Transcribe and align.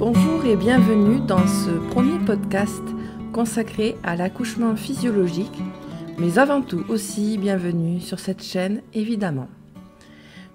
Bonjour 0.00 0.46
et 0.46 0.56
bienvenue 0.56 1.20
dans 1.20 1.46
ce 1.46 1.72
premier 1.90 2.18
podcast 2.24 2.82
consacré 3.34 3.98
à 4.02 4.16
l'accouchement 4.16 4.74
physiologique, 4.74 5.60
mais 6.16 6.38
avant 6.38 6.62
tout 6.62 6.86
aussi 6.88 7.36
bienvenue 7.36 8.00
sur 8.00 8.18
cette 8.18 8.42
chaîne 8.42 8.80
évidemment. 8.94 9.48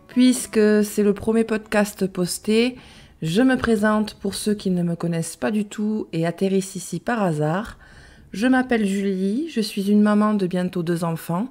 Puisque 0.07 0.83
c'est 0.83 1.03
le 1.03 1.13
premier 1.13 1.43
podcast 1.43 2.07
posté, 2.07 2.75
je 3.21 3.43
me 3.43 3.55
présente 3.55 4.15
pour 4.15 4.33
ceux 4.33 4.55
qui 4.55 4.71
ne 4.71 4.81
me 4.81 4.95
connaissent 4.95 5.35
pas 5.35 5.51
du 5.51 5.65
tout 5.65 6.07
et 6.11 6.25
atterrissent 6.25 6.75
ici 6.75 6.99
par 6.99 7.21
hasard. 7.21 7.77
Je 8.31 8.47
m'appelle 8.47 8.87
Julie, 8.87 9.47
je 9.51 9.61
suis 9.61 9.91
une 9.91 10.01
maman 10.01 10.33
de 10.33 10.47
bientôt 10.47 10.81
deux 10.81 11.03
enfants 11.03 11.49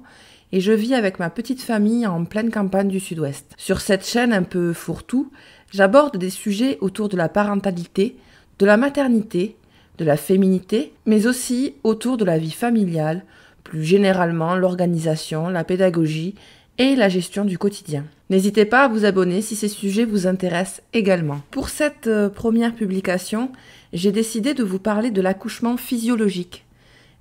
et 0.51 0.59
je 0.59 0.73
vis 0.73 0.95
avec 0.95 1.17
ma 1.17 1.29
petite 1.29 1.61
famille 1.61 2.05
en 2.05 2.25
pleine 2.25 2.51
campagne 2.51 2.89
du 2.89 2.99
sud-ouest. 2.99 3.53
Sur 3.55 3.79
cette 3.79 4.05
chaîne 4.05 4.33
un 4.33 4.43
peu 4.43 4.73
fourre-tout, 4.73 5.31
j'aborde 5.71 6.17
des 6.17 6.29
sujets 6.29 6.77
autour 6.81 7.09
de 7.09 7.17
la 7.17 7.29
parentalité, 7.29 8.15
de 8.59 8.65
la 8.65 8.77
maternité, 8.77 9.55
de 9.97 10.05
la 10.05 10.17
féminité, 10.17 10.93
mais 11.05 11.27
aussi 11.27 11.75
autour 11.83 12.17
de 12.17 12.25
la 12.25 12.37
vie 12.37 12.51
familiale, 12.51 13.23
plus 13.63 13.83
généralement 13.83 14.55
l'organisation, 14.55 15.49
la 15.49 15.63
pédagogie 15.63 16.35
et 16.77 16.95
la 16.95 17.09
gestion 17.09 17.45
du 17.45 17.57
quotidien. 17.57 18.05
N'hésitez 18.29 18.65
pas 18.65 18.85
à 18.85 18.87
vous 18.87 19.05
abonner 19.05 19.41
si 19.41 19.55
ces 19.55 19.67
sujets 19.67 20.05
vous 20.05 20.27
intéressent 20.27 20.81
également. 20.93 21.41
Pour 21.51 21.69
cette 21.69 22.07
euh, 22.07 22.27
première 22.29 22.73
publication, 22.73 23.51
j'ai 23.93 24.11
décidé 24.11 24.53
de 24.53 24.63
vous 24.63 24.79
parler 24.79 25.11
de 25.11 25.21
l'accouchement 25.21 25.77
physiologique. 25.77 26.65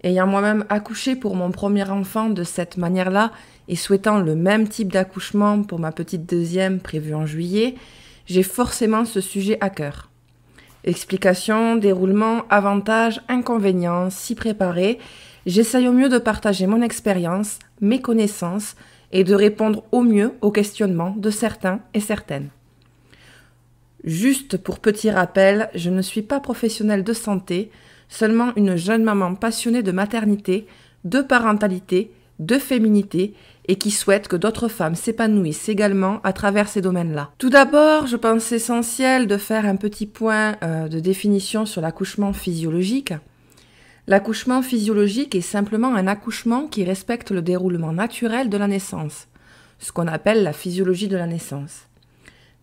Ayant 0.02 0.26
moi-même 0.26 0.64
accouché 0.68 1.14
pour 1.14 1.36
mon 1.36 1.50
premier 1.50 1.88
enfant 1.88 2.30
de 2.30 2.42
cette 2.42 2.76
manière-là 2.76 3.32
et 3.68 3.76
souhaitant 3.76 4.18
le 4.18 4.34
même 4.34 4.68
type 4.68 4.92
d'accouchement 4.92 5.62
pour 5.62 5.78
ma 5.78 5.92
petite 5.92 6.28
deuxième 6.28 6.80
prévue 6.80 7.14
en 7.14 7.26
juillet, 7.26 7.76
j'ai 8.26 8.42
forcément 8.42 9.04
ce 9.04 9.20
sujet 9.20 9.58
à 9.60 9.70
cœur. 9.70 10.10
Explications, 10.84 11.76
déroulement, 11.76 12.44
avantages, 12.50 13.22
inconvénients, 13.28 14.10
s'y 14.10 14.34
préparer, 14.34 14.98
j'essaye 15.46 15.88
au 15.88 15.92
mieux 15.92 16.08
de 16.08 16.18
partager 16.18 16.66
mon 16.66 16.82
expérience, 16.82 17.58
mes 17.80 18.00
connaissances 18.00 18.76
et 19.12 19.24
de 19.24 19.34
répondre 19.34 19.84
au 19.92 20.02
mieux 20.02 20.32
aux 20.42 20.50
questionnements 20.50 21.14
de 21.16 21.30
certains 21.30 21.80
et 21.94 22.00
certaines. 22.00 22.50
Juste 24.04 24.58
pour 24.58 24.80
petit 24.80 25.10
rappel, 25.10 25.70
je 25.74 25.88
ne 25.88 26.02
suis 26.02 26.22
pas 26.22 26.40
professionnelle 26.40 27.04
de 27.04 27.12
santé, 27.14 27.70
seulement 28.08 28.52
une 28.56 28.76
jeune 28.76 29.02
maman 29.02 29.34
passionnée 29.34 29.82
de 29.82 29.92
maternité, 29.92 30.66
de 31.04 31.22
parentalité, 31.22 32.12
de 32.38 32.58
féminité 32.58 33.34
et 33.66 33.76
qui 33.76 33.90
souhaite 33.90 34.28
que 34.28 34.36
d'autres 34.36 34.68
femmes 34.68 34.94
s'épanouissent 34.94 35.68
également 35.68 36.20
à 36.22 36.32
travers 36.32 36.68
ces 36.68 36.80
domaines-là. 36.80 37.30
Tout 37.38 37.50
d'abord, 37.50 38.06
je 38.06 38.16
pense 38.16 38.52
essentiel 38.52 39.26
de 39.26 39.36
faire 39.36 39.64
un 39.64 39.76
petit 39.76 40.06
point 40.06 40.56
euh, 40.62 40.88
de 40.88 41.00
définition 41.00 41.64
sur 41.64 41.80
l'accouchement 41.80 42.32
physiologique. 42.32 43.14
L'accouchement 44.06 44.60
physiologique 44.60 45.34
est 45.34 45.40
simplement 45.40 45.94
un 45.94 46.06
accouchement 46.06 46.66
qui 46.66 46.84
respecte 46.84 47.30
le 47.30 47.40
déroulement 47.40 47.92
naturel 47.92 48.50
de 48.50 48.58
la 48.58 48.68
naissance, 48.68 49.28
ce 49.78 49.92
qu'on 49.92 50.08
appelle 50.08 50.42
la 50.42 50.52
physiologie 50.52 51.08
de 51.08 51.16
la 51.16 51.26
naissance. 51.26 51.88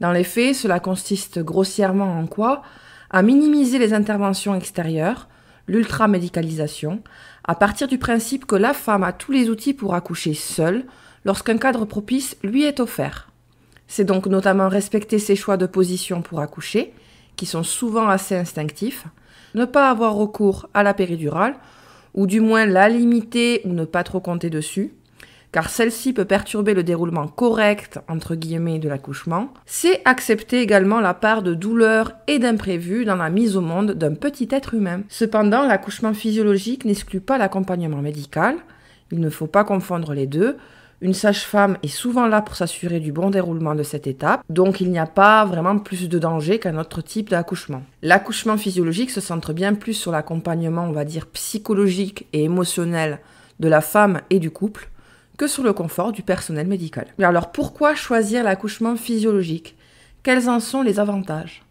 Dans 0.02 0.12
les 0.12 0.24
faits, 0.24 0.56
cela 0.56 0.80
consiste 0.80 1.40
grossièrement 1.40 2.20
en 2.20 2.28
quoi? 2.28 2.62
À 3.10 3.24
minimiser 3.24 3.80
les 3.80 3.94
interventions 3.94 4.56
extérieures, 4.56 5.28
l'ultramédicalisation, 5.68 7.02
à 7.44 7.56
partir 7.56 7.88
du 7.88 7.97
principe 7.97 8.45
que 8.45 8.56
la 8.56 8.73
femme 8.73 9.03
a 9.03 9.14
tous 9.14 9.31
les 9.31 9.50
outils 9.50 9.73
pour 9.73 9.95
accoucher 9.95 10.34
seule 10.34 10.86
lorsqu'un 11.25 11.58
cadre 11.58 11.86
propice 11.86 12.38
lui 12.44 12.64
est 12.64 12.80
offert. 12.80 13.30
C'est 13.88 14.06
donc 14.06 14.28
notamment 14.28 14.70
respecter 14.70 15.20
ses 15.20 15.36
choix 15.36 15.58
de 15.58 15.66
position 15.66 16.22
pour 16.22 16.39
accoucher, 16.39 16.94
qui 17.36 17.45
sont 17.45 17.64
souvent 17.64 18.08
assez 18.08 18.36
instinctifs, 18.36 19.06
ne 19.53 19.66
pas 19.66 19.89
avoir 19.89 20.16
recours 20.16 20.69
à 20.73 20.84
la 20.84 20.94
péridurale, 20.94 21.56
ou 22.14 22.28
du 22.28 22.42
moins 22.42 22.66
la 22.66 22.89
limiter 22.89 23.62
ou 23.66 23.69
ne 23.69 23.86
pas 23.86 24.03
trop 24.03 24.19
compter 24.19 24.50
dessus, 24.50 24.94
car 25.52 25.70
celle-ci 25.70 26.14
peut 26.14 26.25
perturber 26.25 26.74
le 26.74 26.84
déroulement 26.84 27.28
correct, 27.28 28.00
entre 28.08 28.36
guillemets, 28.36 28.80
de 28.80 28.88
l'accouchement, 28.88 29.53
c'est 29.66 30.02
accepter 30.06 30.62
également 30.62 31.00
la 31.00 31.14
part 31.14 31.44
de 31.44 31.53
douleur 31.53 32.14
et 32.28 32.40
d'imprévu 32.40 33.06
dans 33.06 33.18
la 33.18 33.30
mise 33.30 33.58
au 33.58 33.62
monde 33.62 33.92
d'un 33.92 34.14
petit 34.14 34.48
être 34.52 34.74
humain. 34.74 35.02
Cependant, 35.09 35.68
l'accouchement 35.68 36.14
physiologique 36.14 36.86
n'exclut 36.86 37.22
pas 37.22 37.38
l'accompagnement 37.38 38.02
médical, 38.02 38.56
il 39.12 39.20
ne 39.20 39.30
faut 39.30 39.48
pas 39.48 39.66
confondre 39.66 40.14
les 40.14 40.28
deux, 40.28 40.58
une 41.02 41.16
sage-femme 41.16 41.78
est 41.81 41.88
souvent 41.88 42.28
là 42.28 42.44
pour 42.44 42.56
s'assurer 42.56 43.00
du 43.00 43.12
bon 43.12 43.31
déroulement 43.31 43.74
de 43.74 43.81
cette 43.81 44.06
étape, 44.06 44.44
donc 44.50 44.81
il 44.81 44.92
n'y 44.92 45.00
a 45.00 45.08
pas 45.08 45.44
vraiment 45.46 45.80
plus 45.80 46.08
de 46.08 46.20
danger 46.20 46.59
qu'un 46.59 46.78
autre 46.78 47.02
type 47.02 47.30
d'accouchement. 47.30 47.81
L'accouchement 48.04 48.56
physiologique 48.56 49.09
se 49.09 49.20
centre 49.20 49.52
bien 49.52 49.74
plus 49.74 49.96
sur 49.96 50.12
l'accompagnement, 50.12 50.84
on 50.84 50.92
va 50.92 51.04
dire, 51.04 51.25
psychologique 51.25 52.28
et 52.34 52.44
émotionnel 52.44 53.20
de 53.59 53.68
la 53.68 53.81
femme 53.81 54.22
et 54.30 54.38
du 54.38 54.52
couple, 54.52 54.92
sur 55.47 55.63
le 55.63 55.74
confort 55.74 56.12
du 56.12 56.22
personnel 56.22 56.68
médical. 56.68 57.07
Alors 57.22 57.52
pourquoi 57.52 57.96
choisir 57.96 58.44
l'accouchement 58.44 58.96
physiologique? 58.96 59.75
Quels 60.24 60.50
en 60.50 60.59
sont 60.59 60.81
les 60.81 61.00
avantages? 61.00 61.63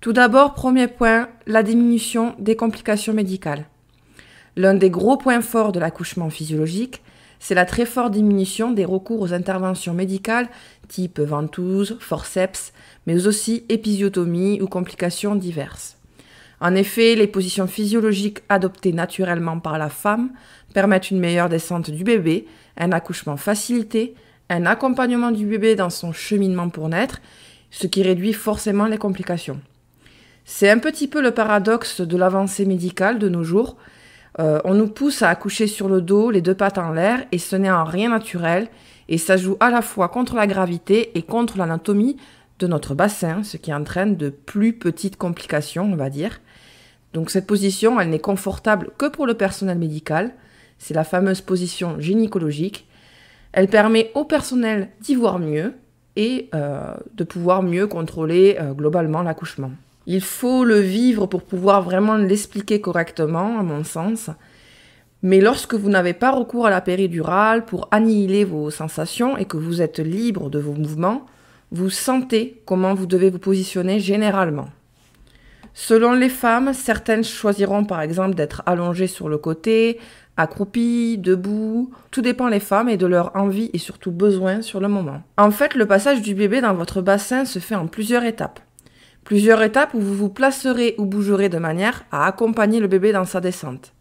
Tout 0.00 0.12
d'abord, 0.12 0.54
premier 0.54 0.88
point, 0.88 1.28
la 1.46 1.62
diminution 1.62 2.34
des 2.38 2.56
complications 2.56 3.12
médicales. 3.12 3.66
L'un 4.56 4.74
des 4.74 4.90
gros 4.90 5.16
points 5.16 5.42
forts 5.42 5.72
de 5.72 5.78
l'accouchement 5.78 6.28
physiologique, 6.28 7.02
c'est 7.38 7.54
la 7.54 7.64
très 7.64 7.86
forte 7.86 8.12
diminution 8.12 8.70
des 8.70 8.84
recours 8.84 9.20
aux 9.20 9.32
interventions 9.32 9.94
médicales 9.94 10.48
type 10.88 11.20
ventouse, 11.20 11.96
forceps, 12.00 12.72
mais 13.06 13.26
aussi 13.26 13.64
épisiotomie 13.68 14.60
ou 14.60 14.66
complications 14.66 15.34
diverses. 15.34 15.96
En 16.60 16.74
effet, 16.76 17.16
les 17.16 17.26
positions 17.26 17.66
physiologiques 17.66 18.42
adoptées 18.48 18.92
naturellement 18.92 19.58
par 19.58 19.78
la 19.78 19.88
femme 19.88 20.30
permettent 20.74 21.10
une 21.10 21.18
meilleure 21.18 21.48
descente 21.48 21.90
du 21.90 22.04
bébé, 22.04 22.46
un 22.76 22.92
accouchement 22.92 23.36
facilité, 23.36 24.14
un 24.48 24.66
accompagnement 24.66 25.30
du 25.30 25.46
bébé 25.46 25.74
dans 25.74 25.90
son 25.90 26.12
cheminement 26.12 26.68
pour 26.68 26.88
naître, 26.88 27.20
ce 27.70 27.86
qui 27.86 28.02
réduit 28.02 28.32
forcément 28.32 28.86
les 28.86 28.98
complications. 28.98 29.60
C'est 30.44 30.68
un 30.68 30.78
petit 30.78 31.08
peu 31.08 31.22
le 31.22 31.30
paradoxe 31.30 32.00
de 32.00 32.16
l'avancée 32.16 32.64
médicale 32.64 33.18
de 33.18 33.28
nos 33.28 33.44
jours, 33.44 33.76
euh, 34.38 34.60
on 34.64 34.74
nous 34.74 34.88
pousse 34.88 35.22
à 35.22 35.28
accoucher 35.28 35.66
sur 35.66 35.88
le 35.88 36.00
dos, 36.00 36.30
les 36.30 36.40
deux 36.40 36.54
pattes 36.54 36.78
en 36.78 36.92
l'air, 36.92 37.24
et 37.32 37.38
ce 37.38 37.56
n'est 37.56 37.70
en 37.70 37.84
rien 37.84 38.08
naturel, 38.10 38.68
et 39.08 39.18
ça 39.18 39.36
joue 39.36 39.56
à 39.60 39.70
la 39.70 39.82
fois 39.82 40.08
contre 40.08 40.36
la 40.36 40.46
gravité 40.46 41.16
et 41.16 41.22
contre 41.22 41.58
l'anatomie 41.58 42.16
de 42.58 42.66
notre 42.66 42.94
bassin, 42.94 43.42
ce 43.42 43.56
qui 43.56 43.74
entraîne 43.74 44.16
de 44.16 44.30
plus 44.30 44.72
petites 44.72 45.16
complications, 45.16 45.90
on 45.92 45.96
va 45.96 46.08
dire. 46.08 46.40
Donc 47.12 47.30
cette 47.30 47.46
position, 47.46 48.00
elle 48.00 48.08
n'est 48.08 48.18
confortable 48.18 48.90
que 48.96 49.06
pour 49.06 49.26
le 49.26 49.34
personnel 49.34 49.78
médical, 49.78 50.32
c'est 50.82 50.94
la 50.94 51.04
fameuse 51.04 51.40
position 51.40 52.00
gynécologique. 52.00 52.88
Elle 53.52 53.68
permet 53.68 54.10
au 54.16 54.24
personnel 54.24 54.88
d'y 55.00 55.14
voir 55.14 55.38
mieux 55.38 55.74
et 56.16 56.50
euh, 56.56 56.94
de 57.14 57.22
pouvoir 57.22 57.62
mieux 57.62 57.86
contrôler 57.86 58.56
euh, 58.60 58.72
globalement 58.72 59.22
l'accouchement. 59.22 59.70
Il 60.06 60.20
faut 60.20 60.64
le 60.64 60.80
vivre 60.80 61.26
pour 61.26 61.44
pouvoir 61.44 61.82
vraiment 61.82 62.16
l'expliquer 62.16 62.80
correctement, 62.80 63.60
à 63.60 63.62
mon 63.62 63.84
sens. 63.84 64.28
Mais 65.22 65.40
lorsque 65.40 65.74
vous 65.74 65.88
n'avez 65.88 66.14
pas 66.14 66.32
recours 66.32 66.66
à 66.66 66.70
la 66.70 66.80
péridurale 66.80 67.64
pour 67.64 67.86
annihiler 67.92 68.44
vos 68.44 68.70
sensations 68.70 69.36
et 69.36 69.44
que 69.44 69.56
vous 69.56 69.82
êtes 69.82 70.00
libre 70.00 70.50
de 70.50 70.58
vos 70.58 70.72
mouvements, 70.72 71.26
vous 71.70 71.90
sentez 71.90 72.60
comment 72.66 72.92
vous 72.92 73.06
devez 73.06 73.30
vous 73.30 73.38
positionner 73.38 74.00
généralement. 74.00 74.68
Selon 75.74 76.12
les 76.12 76.28
femmes, 76.28 76.74
certaines 76.74 77.24
choisiront 77.24 77.84
par 77.84 78.02
exemple 78.02 78.34
d'être 78.34 78.62
allongées 78.66 79.06
sur 79.06 79.28
le 79.28 79.38
côté, 79.38 79.98
accroupies, 80.36 81.18
debout. 81.18 81.90
Tout 82.10 82.22
dépend 82.22 82.50
des 82.50 82.60
femmes 82.60 82.88
et 82.88 82.96
de 82.96 83.06
leur 83.06 83.36
envie 83.36 83.70
et 83.72 83.78
surtout 83.78 84.10
besoin 84.10 84.62
sur 84.62 84.80
le 84.80 84.88
moment. 84.88 85.22
En 85.36 85.50
fait, 85.50 85.74
le 85.74 85.86
passage 85.86 86.22
du 86.22 86.34
bébé 86.34 86.60
dans 86.60 86.74
votre 86.74 87.02
bassin 87.02 87.44
se 87.44 87.58
fait 87.58 87.74
en 87.74 87.86
plusieurs 87.86 88.24
étapes. 88.24 88.60
Plusieurs 89.24 89.62
étapes 89.62 89.94
où 89.94 90.00
vous 90.00 90.14
vous 90.14 90.28
placerez 90.28 90.94
ou 90.98 91.06
bougerez 91.06 91.48
de 91.48 91.58
manière 91.58 92.04
à 92.10 92.26
accompagner 92.26 92.80
le 92.80 92.88
bébé 92.88 93.12
dans 93.12 93.24
sa 93.24 93.40
descente. 93.40 93.92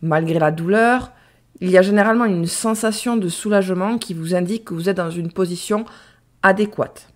Malgré 0.00 0.38
la 0.38 0.50
douleur, 0.50 1.12
il 1.60 1.70
y 1.70 1.78
a 1.78 1.82
généralement 1.82 2.24
une 2.24 2.46
sensation 2.46 3.16
de 3.16 3.28
soulagement 3.28 3.98
qui 3.98 4.14
vous 4.14 4.34
indique 4.34 4.64
que 4.64 4.74
vous 4.74 4.88
êtes 4.88 4.96
dans 4.96 5.10
une 5.10 5.30
position 5.30 5.84
adéquate. 6.42 7.08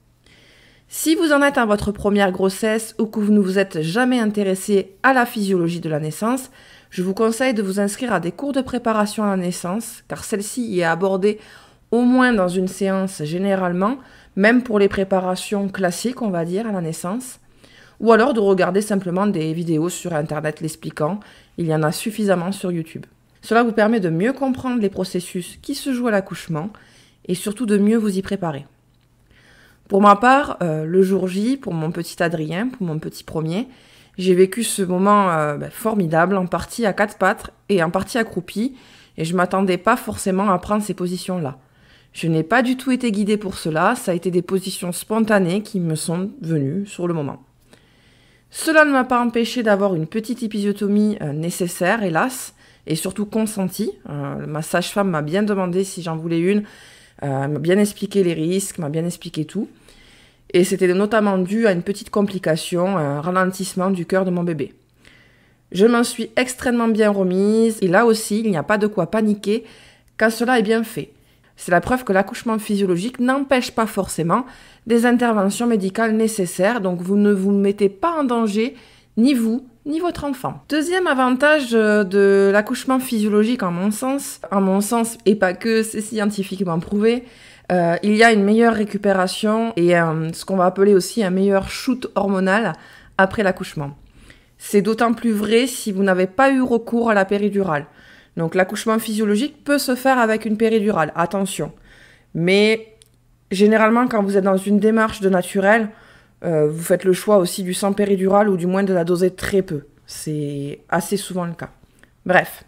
Si 0.88 1.16
vous 1.16 1.32
en 1.32 1.42
êtes 1.42 1.58
à 1.58 1.66
votre 1.66 1.90
première 1.90 2.30
grossesse 2.30 2.94
ou 3.00 3.06
que 3.06 3.18
vous 3.18 3.32
ne 3.32 3.40
vous 3.40 3.58
êtes 3.58 3.80
jamais 3.80 4.20
intéressé 4.20 4.94
à 5.02 5.12
la 5.12 5.26
physiologie 5.26 5.80
de 5.80 5.88
la 5.88 5.98
naissance, 5.98 6.50
je 6.96 7.02
vous 7.02 7.12
conseille 7.12 7.52
de 7.52 7.60
vous 7.60 7.78
inscrire 7.78 8.14
à 8.14 8.20
des 8.20 8.32
cours 8.32 8.54
de 8.54 8.62
préparation 8.62 9.22
à 9.22 9.26
la 9.26 9.36
naissance, 9.36 10.02
car 10.08 10.24
celle-ci 10.24 10.62
y 10.62 10.80
est 10.80 10.84
abordée 10.84 11.38
au 11.90 12.00
moins 12.00 12.32
dans 12.32 12.48
une 12.48 12.68
séance 12.68 13.22
généralement, 13.22 13.98
même 14.34 14.62
pour 14.62 14.78
les 14.78 14.88
préparations 14.88 15.68
classiques, 15.68 16.22
on 16.22 16.30
va 16.30 16.46
dire, 16.46 16.66
à 16.66 16.72
la 16.72 16.80
naissance, 16.80 17.38
ou 18.00 18.12
alors 18.12 18.32
de 18.32 18.40
regarder 18.40 18.80
simplement 18.80 19.26
des 19.26 19.52
vidéos 19.52 19.90
sur 19.90 20.14
Internet 20.14 20.62
l'expliquant, 20.62 21.20
il 21.58 21.66
y 21.66 21.74
en 21.74 21.82
a 21.82 21.92
suffisamment 21.92 22.50
sur 22.50 22.72
YouTube. 22.72 23.04
Cela 23.42 23.62
vous 23.62 23.72
permet 23.72 24.00
de 24.00 24.08
mieux 24.08 24.32
comprendre 24.32 24.80
les 24.80 24.88
processus 24.88 25.58
qui 25.60 25.74
se 25.74 25.92
jouent 25.92 26.08
à 26.08 26.12
l'accouchement 26.12 26.70
et 27.26 27.34
surtout 27.34 27.66
de 27.66 27.76
mieux 27.76 27.98
vous 27.98 28.16
y 28.16 28.22
préparer. 28.22 28.64
Pour 29.88 30.00
ma 30.00 30.16
part, 30.16 30.56
euh, 30.62 30.86
le 30.86 31.02
jour 31.02 31.28
J, 31.28 31.58
pour 31.58 31.74
mon 31.74 31.90
petit 31.90 32.22
Adrien, 32.22 32.68
pour 32.68 32.86
mon 32.86 32.98
petit 32.98 33.22
premier, 33.22 33.68
j'ai 34.18 34.34
vécu 34.34 34.64
ce 34.64 34.82
moment 34.82 35.30
euh, 35.30 35.56
ben, 35.56 35.70
formidable, 35.70 36.36
en 36.36 36.46
partie 36.46 36.86
à 36.86 36.92
quatre 36.92 37.18
pattes 37.18 37.52
et 37.68 37.82
en 37.82 37.90
partie 37.90 38.18
accroupi, 38.18 38.76
et 39.18 39.24
je 39.24 39.36
m'attendais 39.36 39.78
pas 39.78 39.96
forcément 39.96 40.50
à 40.50 40.58
prendre 40.58 40.82
ces 40.82 40.94
positions-là. 40.94 41.58
Je 42.12 42.28
n'ai 42.28 42.42
pas 42.42 42.62
du 42.62 42.76
tout 42.76 42.92
été 42.92 43.12
guidée 43.12 43.36
pour 43.36 43.58
cela, 43.58 43.94
ça 43.94 44.12
a 44.12 44.14
été 44.14 44.30
des 44.30 44.42
positions 44.42 44.92
spontanées 44.92 45.62
qui 45.62 45.80
me 45.80 45.94
sont 45.94 46.30
venues 46.40 46.86
sur 46.86 47.06
le 47.06 47.14
moment. 47.14 47.42
Cela 48.50 48.84
ne 48.84 48.90
m'a 48.90 49.04
pas 49.04 49.20
empêché 49.20 49.62
d'avoir 49.62 49.94
une 49.94 50.06
petite 50.06 50.42
épisiotomie 50.42 51.18
euh, 51.20 51.32
nécessaire, 51.32 52.02
hélas, 52.02 52.54
et 52.86 52.94
surtout 52.94 53.26
consentie. 53.26 53.90
ma 54.06 54.62
sage-femme 54.62 55.10
m'a 55.10 55.20
bien 55.20 55.42
demandé 55.42 55.82
si 55.82 56.02
j'en 56.02 56.16
voulais 56.16 56.38
une, 56.38 56.62
m'a 57.20 57.48
bien 57.48 57.80
expliqué 57.80 58.22
les 58.22 58.32
risques, 58.32 58.78
m'a 58.78 58.90
bien 58.90 59.04
expliqué 59.04 59.44
tout. 59.44 59.68
Et 60.56 60.64
c'était 60.64 60.88
notamment 60.94 61.36
dû 61.36 61.66
à 61.66 61.72
une 61.72 61.82
petite 61.82 62.08
complication, 62.08 62.96
un 62.96 63.20
ralentissement 63.20 63.90
du 63.90 64.06
cœur 64.06 64.24
de 64.24 64.30
mon 64.30 64.42
bébé. 64.42 64.72
Je 65.70 65.84
m'en 65.84 66.02
suis 66.02 66.30
extrêmement 66.34 66.88
bien 66.88 67.10
remise, 67.10 67.76
et 67.82 67.88
là 67.88 68.06
aussi, 68.06 68.40
il 68.40 68.50
n'y 68.50 68.56
a 68.56 68.62
pas 68.62 68.78
de 68.78 68.86
quoi 68.86 69.10
paniquer 69.10 69.64
quand 70.16 70.30
cela 70.30 70.58
est 70.58 70.62
bien 70.62 70.82
fait. 70.82 71.12
C'est 71.58 71.72
la 71.72 71.82
preuve 71.82 72.04
que 72.04 72.12
l'accouchement 72.14 72.58
physiologique 72.58 73.20
n'empêche 73.20 73.72
pas 73.72 73.84
forcément 73.84 74.46
des 74.86 75.04
interventions 75.04 75.66
médicales 75.66 76.16
nécessaires, 76.16 76.80
donc 76.80 77.02
vous 77.02 77.16
ne 77.16 77.34
vous 77.34 77.52
mettez 77.52 77.90
pas 77.90 78.12
en 78.18 78.24
danger, 78.24 78.76
ni 79.18 79.34
vous, 79.34 79.66
ni 79.84 80.00
votre 80.00 80.24
enfant. 80.24 80.62
Deuxième 80.70 81.06
avantage 81.06 81.74
euh, 81.74 82.02
de 82.02 82.48
l'accouchement 82.50 82.98
physiologique, 82.98 83.62
en 83.62 83.72
mon 83.72 83.90
sens, 83.90 84.40
en 84.50 84.62
mon 84.62 84.80
sens, 84.80 85.18
et 85.26 85.34
pas 85.34 85.52
que, 85.52 85.82
c'est 85.82 86.00
scientifiquement 86.00 86.78
prouvé, 86.78 87.24
euh, 87.72 87.96
il 88.02 88.14
y 88.16 88.22
a 88.22 88.32
une 88.32 88.44
meilleure 88.44 88.74
récupération 88.74 89.72
et 89.76 89.90
ce 89.90 90.44
qu'on 90.44 90.56
va 90.56 90.66
appeler 90.66 90.94
aussi 90.94 91.24
un 91.24 91.30
meilleur 91.30 91.68
shoot 91.68 92.10
hormonal 92.14 92.74
après 93.18 93.42
l'accouchement. 93.42 93.96
C'est 94.58 94.82
d'autant 94.82 95.12
plus 95.12 95.32
vrai 95.32 95.66
si 95.66 95.92
vous 95.92 96.02
n'avez 96.02 96.26
pas 96.26 96.50
eu 96.50 96.62
recours 96.62 97.10
à 97.10 97.14
la 97.14 97.24
péridurale. 97.24 97.86
Donc 98.36 98.54
l'accouchement 98.54 98.98
physiologique 98.98 99.64
peut 99.64 99.78
se 99.78 99.94
faire 99.94 100.18
avec 100.18 100.44
une 100.44 100.56
péridurale, 100.56 101.12
attention. 101.14 101.72
Mais 102.34 102.94
généralement 103.50 104.06
quand 104.08 104.22
vous 104.22 104.36
êtes 104.36 104.44
dans 104.44 104.56
une 104.56 104.78
démarche 104.78 105.20
de 105.20 105.28
naturel, 105.28 105.88
euh, 106.44 106.68
vous 106.68 106.82
faites 106.82 107.04
le 107.04 107.12
choix 107.12 107.38
aussi 107.38 107.62
du 107.62 107.74
sang 107.74 107.92
péridurale 107.92 108.48
ou 108.48 108.56
du 108.56 108.66
moins 108.66 108.82
de 108.82 108.92
la 108.92 109.04
doser 109.04 109.30
très 109.30 109.62
peu. 109.62 109.86
C'est 110.06 110.80
assez 110.88 111.16
souvent 111.16 111.44
le 111.44 111.54
cas. 111.54 111.70
Bref. 112.24 112.64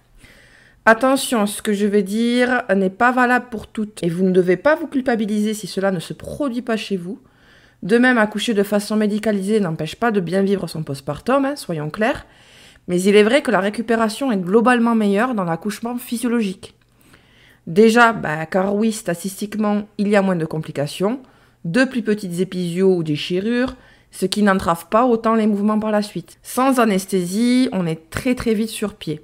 Attention, 0.91 1.45
ce 1.45 1.61
que 1.61 1.75
je 1.75 1.85
vais 1.85 2.03
dire 2.03 2.63
n'est 2.75 2.89
pas 2.89 3.13
valable 3.13 3.49
pour 3.51 3.67
toutes 3.67 4.03
et 4.03 4.09
vous 4.09 4.25
ne 4.25 4.31
devez 4.31 4.57
pas 4.57 4.75
vous 4.75 4.87
culpabiliser 4.87 5.53
si 5.53 5.67
cela 5.67 5.91
ne 5.91 6.01
se 6.01 6.15
produit 6.15 6.63
pas 6.63 6.79
chez 6.79 6.97
vous. 6.97 7.21
De 7.83 7.99
même, 7.99 8.17
accoucher 8.17 8.55
de 8.55 8.63
façon 8.63 8.97
médicalisée 8.97 9.61
n'empêche 9.61 9.97
pas 9.97 10.11
de 10.11 10.21
bien 10.21 10.41
vivre 10.41 10.67
son 10.67 10.83
postpartum, 10.83 11.45
hein, 11.45 11.57
soyons 11.57 11.91
clairs, 11.91 12.25
mais 12.87 13.03
il 13.03 13.17
est 13.17 13.23
vrai 13.23 13.43
que 13.43 13.51
la 13.51 13.61
récupération 13.61 14.33
est 14.33 14.39
globalement 14.39 14.95
meilleure 14.95 15.35
dans 15.35 15.45
l'accouchement 15.45 15.99
physiologique. 15.99 16.75
Déjà, 17.67 18.15
bah, 18.15 18.47
car 18.47 18.75
oui, 18.75 18.91
statistiquement, 18.91 19.87
il 19.99 20.09
y 20.09 20.17
a 20.17 20.23
moins 20.23 20.37
de 20.37 20.47
complications, 20.47 21.21
de 21.67 21.85
plus 21.85 22.01
petites 22.01 22.41
épisios 22.41 22.97
ou 22.97 23.03
déchirures, 23.03 23.77
ce 24.11 24.25
qui 24.25 24.43
n'entrave 24.43 24.87
pas 24.87 25.05
autant 25.05 25.35
les 25.35 25.47
mouvements 25.47 25.81
par 25.81 25.91
la 25.91 26.01
suite. 26.01 26.39
Sans 26.43 26.81
anesthésie, 26.81 27.69
on 27.73 27.87
est 27.87 28.09
très 28.09 28.35
très 28.35 28.55
vite 28.55 28.71
sur 28.71 28.95
pied. 28.95 29.21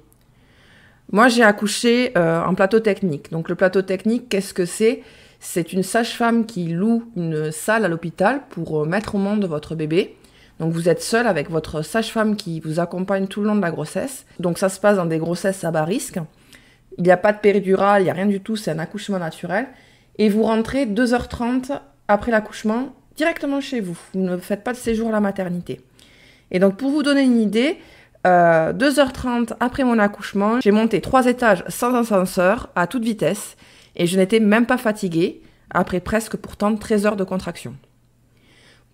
Moi, 1.11 1.27
j'ai 1.27 1.43
accouché 1.43 2.11
euh, 2.17 2.43
en 2.43 2.55
plateau 2.55 2.79
technique. 2.79 3.31
Donc, 3.31 3.49
le 3.49 3.55
plateau 3.55 3.81
technique, 3.81 4.29
qu'est-ce 4.29 4.53
que 4.53 4.65
c'est? 4.65 5.01
C'est 5.39 5.73
une 5.73 5.83
sage-femme 5.83 6.45
qui 6.45 6.67
loue 6.67 7.11
une 7.15 7.51
salle 7.51 7.85
à 7.85 7.87
l'hôpital 7.87 8.41
pour 8.49 8.81
euh, 8.81 8.85
mettre 8.85 9.15
au 9.15 9.17
monde 9.19 9.45
votre 9.45 9.75
bébé. 9.75 10.15
Donc, 10.59 10.71
vous 10.71 10.89
êtes 10.89 11.01
seul 11.01 11.27
avec 11.27 11.49
votre 11.49 11.83
sage-femme 11.83 12.35
qui 12.35 12.59
vous 12.59 12.79
accompagne 12.79 13.27
tout 13.27 13.41
le 13.41 13.47
long 13.47 13.55
de 13.55 13.61
la 13.61 13.71
grossesse. 13.71 14.25
Donc, 14.39 14.57
ça 14.57 14.69
se 14.69 14.79
passe 14.79 14.97
dans 14.97 15.05
des 15.05 15.19
grossesses 15.19 15.63
à 15.63 15.71
bas 15.71 15.85
risque. 15.85 16.19
Il 16.97 17.03
n'y 17.03 17.11
a 17.11 17.17
pas 17.17 17.33
de 17.33 17.39
péridurale, 17.39 18.01
il 18.01 18.05
n'y 18.05 18.11
a 18.11 18.13
rien 18.13 18.25
du 18.25 18.39
tout, 18.39 18.55
c'est 18.55 18.71
un 18.71 18.79
accouchement 18.79 19.19
naturel. 19.19 19.67
Et 20.17 20.29
vous 20.29 20.43
rentrez 20.43 20.85
2h30 20.85 21.79
après 22.07 22.31
l'accouchement 22.31 22.93
directement 23.15 23.61
chez 23.61 23.81
vous. 23.81 23.97
Vous 24.13 24.21
ne 24.21 24.37
faites 24.37 24.63
pas 24.63 24.71
de 24.71 24.77
séjour 24.77 25.09
à 25.09 25.11
la 25.11 25.19
maternité. 25.19 25.81
Et 26.51 26.59
donc, 26.59 26.77
pour 26.77 26.89
vous 26.89 27.03
donner 27.03 27.23
une 27.23 27.39
idée, 27.39 27.77
2h30 28.25 29.51
euh, 29.51 29.55
après 29.59 29.83
mon 29.83 29.99
accouchement, 29.99 30.59
j'ai 30.61 30.71
monté 30.71 31.01
trois 31.01 31.27
étages 31.27 31.63
sans 31.67 31.93
ascenseur 31.93 32.69
à 32.75 32.87
toute 32.87 33.03
vitesse 33.03 33.55
et 33.95 34.07
je 34.07 34.17
n'étais 34.17 34.39
même 34.39 34.65
pas 34.65 34.77
fatiguée 34.77 35.41
après 35.69 35.99
presque 35.99 36.35
pourtant 36.37 36.75
13 36.75 37.05
heures 37.05 37.15
de 37.15 37.23
contraction. 37.23 37.75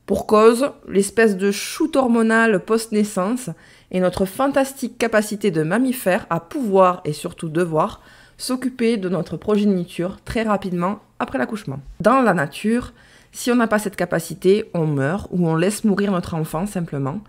Pour 0.05 0.27
cause, 0.27 0.71
l'espèce 0.89 1.37
de 1.37 1.51
shoot 1.51 1.95
hormonal 1.95 2.59
post-naissance 2.65 3.49
et 3.91 3.99
notre 3.99 4.25
fantastique 4.25 4.97
capacité 4.97 5.51
de 5.51 5.63
mammifère 5.63 6.25
à 6.29 6.39
pouvoir 6.39 7.01
et 7.05 7.13
surtout 7.13 7.47
devoir 7.47 8.01
s'occuper 8.37 8.97
de 8.97 9.07
notre 9.07 9.37
progéniture 9.37 10.17
très 10.25 10.43
rapidement 10.43 10.99
après 11.19 11.37
l'accouchement. 11.37 11.79
Dans 11.99 12.21
la 12.21 12.33
nature, 12.33 12.91
si 13.31 13.51
on 13.51 13.55
n'a 13.55 13.67
pas 13.67 13.79
cette 13.79 13.95
capacité, 13.95 14.69
on 14.73 14.87
meurt 14.87 15.27
ou 15.31 15.47
on 15.47 15.55
laisse 15.55 15.85
mourir 15.85 16.11
notre 16.11 16.33
enfant 16.33 16.65
simplement. 16.65 17.21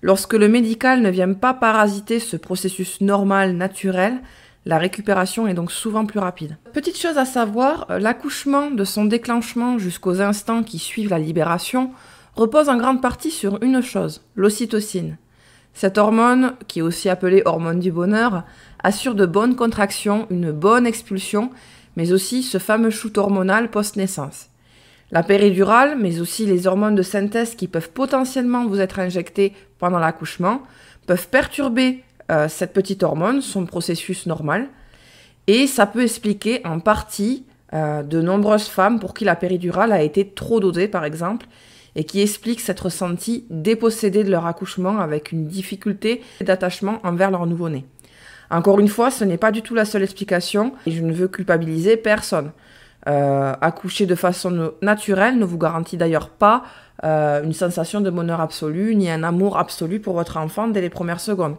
Lorsque 0.00 0.34
le 0.34 0.48
médical 0.48 1.02
ne 1.02 1.10
vient 1.10 1.32
pas 1.32 1.54
parasiter 1.54 2.20
ce 2.20 2.36
processus 2.36 3.00
normal, 3.00 3.56
naturel, 3.56 4.20
la 4.64 4.78
récupération 4.78 5.48
est 5.48 5.54
donc 5.54 5.72
souvent 5.72 6.06
plus 6.06 6.20
rapide. 6.20 6.56
Petite 6.72 6.98
chose 6.98 7.18
à 7.18 7.24
savoir, 7.24 7.86
euh, 7.90 7.98
l'accouchement 7.98 8.70
de 8.70 8.84
son 8.84 9.06
déclenchement 9.06 9.78
jusqu'aux 9.78 10.20
instants 10.20 10.62
qui 10.62 10.78
suivent 10.78 11.10
la 11.10 11.18
libération 11.18 11.90
repose 12.36 12.68
en 12.68 12.76
grande 12.76 13.02
partie 13.02 13.32
sur 13.32 13.60
une 13.62 13.80
chose, 13.80 14.22
l'ocytocine. 14.36 15.16
Cette 15.74 15.98
hormone, 15.98 16.54
qui 16.68 16.78
est 16.78 16.82
aussi 16.82 17.08
appelée 17.08 17.42
hormone 17.44 17.80
du 17.80 17.90
bonheur, 17.90 18.44
assure 18.82 19.14
de 19.14 19.26
bonnes 19.26 19.56
contractions, 19.56 20.26
une 20.30 20.52
bonne 20.52 20.86
expulsion, 20.86 21.50
mais 21.96 22.12
aussi 22.12 22.44
ce 22.44 22.58
fameux 22.58 22.90
shoot 22.90 23.18
hormonal 23.18 23.70
post-naissance. 23.70 24.48
La 25.10 25.22
péridurale, 25.22 25.96
mais 25.98 26.20
aussi 26.20 26.44
les 26.44 26.66
hormones 26.66 26.94
de 26.94 27.02
synthèse 27.02 27.54
qui 27.54 27.66
peuvent 27.66 27.90
potentiellement 27.90 28.66
vous 28.66 28.80
être 28.80 28.98
injectées 28.98 29.54
pendant 29.78 29.98
l'accouchement, 29.98 30.62
peuvent 31.06 31.28
perturber 31.28 32.02
euh, 32.30 32.46
cette 32.48 32.74
petite 32.74 33.02
hormone, 33.02 33.40
son 33.40 33.64
processus 33.64 34.26
normal, 34.26 34.68
et 35.46 35.66
ça 35.66 35.86
peut 35.86 36.02
expliquer 36.02 36.60
en 36.66 36.78
partie 36.78 37.46
euh, 37.72 38.02
de 38.02 38.20
nombreuses 38.20 38.68
femmes 38.68 39.00
pour 39.00 39.14
qui 39.14 39.24
la 39.24 39.34
péridurale 39.34 39.92
a 39.92 40.02
été 40.02 40.28
trop 40.28 40.60
dosée, 40.60 40.88
par 40.88 41.06
exemple, 41.06 41.46
et 41.96 42.04
qui 42.04 42.20
expliquent 42.20 42.60
s'être 42.60 42.84
ressenties 42.84 43.46
dépossédées 43.48 44.24
de 44.24 44.30
leur 44.30 44.44
accouchement 44.44 44.98
avec 44.98 45.32
une 45.32 45.46
difficulté 45.46 46.22
d'attachement 46.42 47.00
envers 47.02 47.30
leur 47.30 47.46
nouveau-né. 47.46 47.86
Encore 48.50 48.78
une 48.78 48.88
fois, 48.88 49.10
ce 49.10 49.24
n'est 49.24 49.38
pas 49.38 49.50
du 49.50 49.62
tout 49.62 49.74
la 49.74 49.86
seule 49.86 50.02
explication, 50.02 50.74
et 50.86 50.90
je 50.90 51.02
ne 51.02 51.12
veux 51.12 51.28
culpabiliser 51.28 51.96
personne. 51.96 52.52
Euh, 53.08 53.54
accoucher 53.62 54.04
de 54.04 54.14
façon 54.14 54.72
naturelle 54.82 55.38
ne 55.38 55.44
vous 55.46 55.56
garantit 55.56 55.96
d'ailleurs 55.96 56.28
pas 56.28 56.64
euh, 57.04 57.42
une 57.42 57.54
sensation 57.54 58.02
de 58.02 58.10
bonheur 58.10 58.42
absolu 58.42 58.94
ni 58.96 59.08
un 59.10 59.22
amour 59.22 59.56
absolu 59.56 59.98
pour 59.98 60.12
votre 60.12 60.36
enfant 60.36 60.68
dès 60.68 60.82
les 60.82 60.90
premières 60.90 61.20
secondes. 61.20 61.56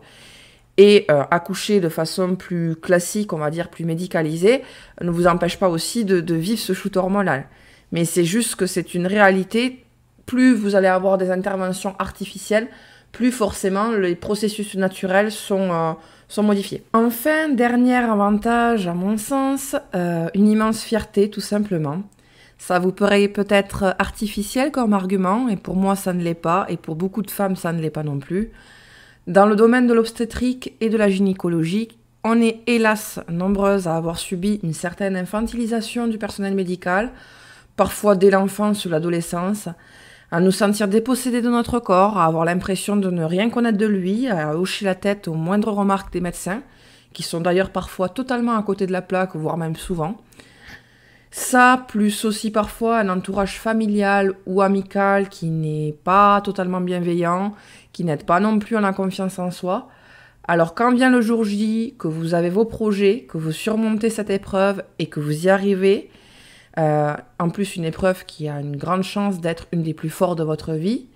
Et 0.77 1.05
euh, 1.09 1.23
accoucher 1.31 1.79
de 1.79 1.89
façon 1.89 2.35
plus 2.35 2.75
classique, 2.75 3.33
on 3.33 3.39
va 3.39 3.49
dire 3.49 3.69
plus 3.69 3.83
médicalisée, 3.83 4.61
ne 5.01 5.09
vous 5.09 5.25
empêche 5.25 5.57
pas 5.57 5.69
aussi 5.69 6.05
de, 6.05 6.21
de 6.21 6.35
vivre 6.35 6.59
ce 6.59 6.73
shoot 6.73 6.95
hormonal. 6.95 7.47
Mais 7.91 8.05
c'est 8.05 8.25
juste 8.25 8.55
que 8.55 8.67
c'est 8.67 8.93
une 8.93 9.07
réalité. 9.07 9.83
Plus 10.27 10.53
vous 10.53 10.75
allez 10.75 10.87
avoir 10.87 11.17
des 11.17 11.31
interventions 11.31 11.95
artificielles, 11.97 12.67
plus 13.11 13.31
forcément 13.31 13.91
les 13.91 14.15
processus 14.15 14.75
naturels 14.75 15.31
sont 15.31 15.97
sont. 16.29 16.47
Enfin, 16.93 17.49
dernier 17.49 17.95
avantage 17.95 18.87
à 18.87 18.93
mon 18.93 19.17
sens, 19.17 19.75
euh, 19.95 20.29
une 20.33 20.47
immense 20.47 20.83
fierté 20.83 21.29
tout 21.29 21.41
simplement. 21.41 22.03
Ça 22.57 22.79
vous 22.79 22.91
paraît 22.91 23.27
peut-être 23.27 23.95
artificiel 23.99 24.71
comme 24.71 24.93
argument, 24.93 25.49
et 25.49 25.57
pour 25.57 25.75
moi 25.75 25.95
ça 25.95 26.13
ne 26.13 26.21
l'est 26.21 26.33
pas, 26.33 26.65
et 26.69 26.77
pour 26.77 26.95
beaucoup 26.95 27.21
de 27.21 27.31
femmes 27.31 27.55
ça 27.55 27.73
ne 27.73 27.81
l'est 27.81 27.89
pas 27.89 28.03
non 28.03 28.19
plus. 28.19 28.51
Dans 29.27 29.45
le 29.45 29.55
domaine 29.55 29.87
de 29.87 29.93
l'obstétrique 29.93 30.73
et 30.81 30.89
de 30.89 30.97
la 30.97 31.09
gynécologie, 31.09 31.89
on 32.23 32.41
est 32.41 32.59
hélas 32.67 33.19
nombreuses 33.29 33.87
à 33.87 33.95
avoir 33.95 34.17
subi 34.17 34.59
une 34.63 34.73
certaine 34.73 35.15
infantilisation 35.15 36.07
du 36.07 36.17
personnel 36.17 36.53
médical, 36.53 37.11
parfois 37.75 38.15
dès 38.15 38.29
l'enfance 38.29 38.85
ou 38.85 38.89
l'adolescence, 38.89 39.69
à 40.31 40.39
nous 40.39 40.51
sentir 40.51 40.87
dépossédés 40.87 41.41
de 41.41 41.49
notre 41.49 41.79
corps, 41.79 42.17
à 42.17 42.25
avoir 42.25 42.45
l'impression 42.45 42.95
de 42.95 43.09
ne 43.09 43.23
rien 43.23 43.49
connaître 43.49 43.77
de 43.77 43.85
lui, 43.85 44.27
à 44.27 44.57
hocher 44.57 44.85
la 44.85 44.95
tête 44.95 45.27
aux 45.27 45.33
moindres 45.33 45.73
remarques 45.73 46.13
des 46.13 46.21
médecins, 46.21 46.61
qui 47.13 47.23
sont 47.23 47.41
d'ailleurs 47.41 47.71
parfois 47.71 48.09
totalement 48.09 48.55
à 48.55 48.63
côté 48.63 48.85
de 48.85 48.91
la 48.91 49.01
plaque, 49.01 49.35
voire 49.35 49.57
même 49.57 49.75
souvent. 49.75 50.17
Ça, 51.31 51.85
plus 51.87 52.25
aussi 52.25 52.51
parfois 52.51 52.99
un 52.99 53.09
entourage 53.09 53.59
familial 53.59 54.33
ou 54.45 54.61
amical 54.61 55.29
qui 55.29 55.47
n'est 55.47 55.95
pas 56.03 56.41
totalement 56.41 56.81
bienveillant, 56.81 57.53
qui 57.91 58.03
n'aide 58.03 58.25
pas 58.25 58.39
non 58.39 58.57
plus 58.59 58.77
à 58.77 58.81
la 58.81 58.93
confiance 58.93 59.37
en 59.37 59.51
soi. 59.51 59.89
Alors 60.47 60.73
quand 60.73 60.93
vient 60.93 61.11
le 61.11 61.21
jour 61.21 61.43
J, 61.43 61.95
que 61.99 62.07
vous 62.07 62.33
avez 62.33 62.49
vos 62.49 62.65
projets, 62.65 63.27
que 63.29 63.37
vous 63.37 63.51
surmontez 63.51 64.09
cette 64.09 64.31
épreuve 64.31 64.83
et 64.97 65.05
que 65.05 65.19
vous 65.19 65.45
y 65.45 65.49
arrivez, 65.49 66.09
Euh, 66.79 67.13
en 67.39 67.49
plus, 67.49 67.75
une 67.75 67.85
épreuve 67.85 68.25
qui 68.25 68.47
a 68.47 68.59
une 68.59 68.77
grande 68.77 69.03
chance 69.03 69.41
d'être 69.41 69.67
une 69.73 69.83
des 69.83 69.93
plus 69.93 70.09
fortes 70.09 70.37
de 70.37 70.43
votre 70.43 70.73
vie. 70.73 71.07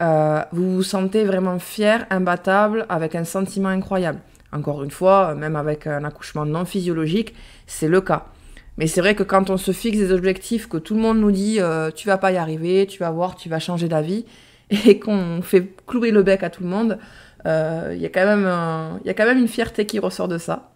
Euh, 0.00 0.42
vous 0.52 0.76
vous 0.76 0.82
sentez 0.82 1.24
vraiment 1.24 1.58
fier, 1.58 2.06
imbattable, 2.10 2.86
avec 2.88 3.14
un 3.14 3.24
sentiment 3.24 3.68
incroyable. 3.68 4.20
Encore 4.52 4.82
une 4.82 4.90
fois, 4.90 5.34
même 5.34 5.56
avec 5.56 5.86
un 5.86 6.04
accouchement 6.04 6.44
non 6.44 6.64
physiologique, 6.64 7.34
c'est 7.66 7.88
le 7.88 8.00
cas. 8.00 8.26
Mais 8.78 8.86
c'est 8.86 9.00
vrai 9.00 9.14
que 9.14 9.22
quand 9.22 9.50
on 9.50 9.56
se 9.56 9.72
fixe 9.72 9.98
des 9.98 10.12
objectifs, 10.12 10.68
que 10.68 10.76
tout 10.76 10.94
le 10.94 11.00
monde 11.00 11.18
nous 11.18 11.32
dit 11.32 11.60
euh, 11.60 11.90
tu 11.90 12.06
vas 12.06 12.18
pas 12.18 12.32
y 12.32 12.36
arriver, 12.36 12.86
tu 12.86 12.98
vas 13.00 13.10
voir, 13.10 13.34
tu 13.34 13.48
vas 13.48 13.58
changer 13.58 13.88
d'avis, 13.88 14.24
et 14.70 14.98
qu'on 14.98 15.42
fait 15.42 15.74
clouer 15.86 16.10
le 16.10 16.22
bec 16.22 16.42
à 16.42 16.50
tout 16.50 16.62
le 16.62 16.68
monde, 16.68 16.98
il 17.44 17.98
y, 18.00 18.06
a 18.06 18.08
quand 18.08 19.26
même 19.26 19.38
une 19.38 19.48
fierté 19.48 19.84
qui 19.84 19.98
ressort 19.98 20.28
de 20.28 20.38
ça. 20.38 20.71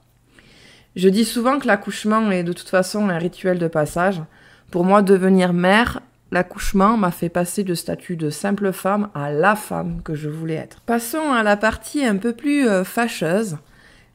Je 0.96 1.10
dis 1.10 1.26
souvent 1.26 1.58
que 1.58 1.66
l'accouchement 1.66 2.30
est 2.30 2.42
de 2.42 2.54
toute 2.54 2.70
façon 2.70 3.10
un 3.10 3.18
rituel 3.18 3.58
de 3.58 3.68
passage. 3.68 4.22
Pour 4.70 4.82
moi, 4.82 5.02
devenir 5.02 5.52
mère, 5.52 6.00
l'accouchement 6.32 6.96
m'a 6.96 7.10
fait 7.10 7.28
passer 7.28 7.64
de 7.64 7.74
statut 7.74 8.16
de 8.16 8.30
simple 8.30 8.72
femme 8.72 9.10
à 9.14 9.30
la 9.30 9.56
femme 9.56 10.00
que 10.02 10.14
je 10.14 10.30
voulais 10.30 10.54
être. 10.54 10.80
Passons 10.80 11.32
à 11.32 11.42
la 11.42 11.58
partie 11.58 12.02
un 12.02 12.16
peu 12.16 12.32
plus 12.32 12.66
euh, 12.66 12.82
fâcheuse, 12.82 13.58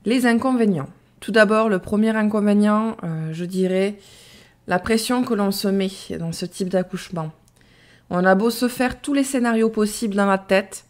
les 0.06 0.26
inconvénients. 0.26 0.90
Tout 1.20 1.32
d'abord, 1.32 1.70
le 1.70 1.78
premier 1.78 2.16
inconvénient, 2.16 2.98
euh, 3.04 3.30
je 3.32 3.46
dirais, 3.46 4.00
la 4.66 4.80
pression 4.80 5.24
que 5.24 5.36
l'on 5.36 5.52
se 5.52 5.68
met 5.68 5.92
dans 6.20 6.32
ce 6.32 6.48
type 6.48 6.70
d'accouchement. 6.70 7.32
On 8.10 8.26
a 8.26 8.34
beau 8.34 8.50
se 8.50 8.68
faire 8.68 9.02
tous 9.02 9.14
les 9.14 9.24
scénarios 9.24 9.70
possibles 9.70 10.16
dans 10.16 10.26
la 10.26 10.40
tête, 10.40 10.86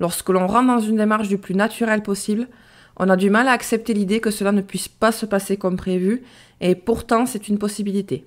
lorsque 0.00 0.28
l'on 0.28 0.48
rentre 0.48 0.66
dans 0.66 0.80
une 0.80 0.96
démarche 0.96 1.28
du 1.28 1.38
plus 1.38 1.54
naturel 1.54 2.02
possible, 2.02 2.48
on 2.96 3.08
a 3.08 3.16
du 3.16 3.30
mal 3.30 3.48
à 3.48 3.52
accepter 3.52 3.94
l'idée 3.94 4.20
que 4.20 4.30
cela 4.30 4.52
ne 4.52 4.62
puisse 4.62 4.88
pas 4.88 5.12
se 5.12 5.26
passer 5.26 5.56
comme 5.56 5.76
prévu, 5.76 6.22
et 6.60 6.74
pourtant 6.74 7.26
c'est 7.26 7.48
une 7.48 7.58
possibilité. 7.58 8.24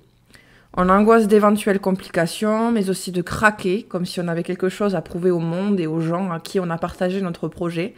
On 0.78 0.90
angoisse 0.90 1.28
d'éventuelles 1.28 1.80
complications, 1.80 2.72
mais 2.72 2.90
aussi 2.90 3.12
de 3.12 3.24
craquer, 3.24 3.84
comme 3.84 4.06
si 4.06 4.20
on 4.20 4.28
avait 4.28 4.44
quelque 4.44 4.70
chose 4.70 4.96
à 4.96 5.02
prouver 5.02 5.32
au 5.32 5.40
monde 5.40 5.80
et 5.80 5.88
aux 5.88 6.00
gens 6.00 6.32
à 6.32 6.40
qui 6.40 6.60
on 6.60 6.70
a 6.70 6.78
partagé 6.78 7.22
notre 7.22 7.48
projet. 7.48 7.96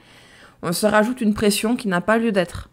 On 0.64 0.72
se 0.72 0.86
rajoute 0.86 1.20
une 1.22 1.34
pression 1.34 1.76
qui 1.76 1.90
n'a 1.90 2.00
pas 2.00 2.18
lieu 2.18 2.32
d'être. 2.32 2.70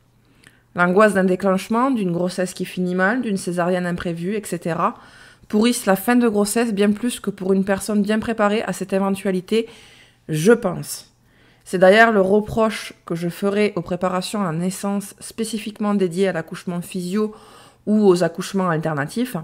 L'angoisse 0.77 1.15
d'un 1.15 1.25
déclenchement, 1.25 1.91
d'une 1.91 2.13
grossesse 2.13 2.55
qui 2.55 2.65
finit 2.65 2.95
mal, 2.95 3.23
d'une 3.23 3.37
césarienne 3.37 3.87
imprévue, 3.87 4.37
etc., 4.37 4.77
pourrissent 5.49 5.87
la 5.87 5.97
fin 5.97 6.15
de 6.15 6.29
grossesse 6.29 6.73
bien 6.73 6.93
plus 6.93 7.19
que 7.19 7.31
pour 7.31 7.53
une 7.53 7.65
personne 7.65 8.03
bien 8.03 8.21
préparée 8.21 8.63
à 8.63 8.73
cette 8.73 8.93
éventualité, 8.93 9.67
je 10.29 10.53
pense. 10.53 11.08
C'est 11.71 11.77
d'ailleurs 11.77 12.13
le 12.13 12.23
reproche 12.23 12.95
que 13.05 13.15
je 13.15 13.29
ferai 13.29 13.75
aux 13.77 13.83
préparations 13.83 14.41
à 14.41 14.51
la 14.51 14.59
naissance 14.59 15.15
spécifiquement 15.21 15.93
dédiées 15.93 16.29
à 16.29 16.33
l'accouchement 16.33 16.81
physio 16.81 17.35
ou 17.85 18.07
aux 18.07 18.25
accouchements 18.25 18.71
alternatifs. 18.71 19.37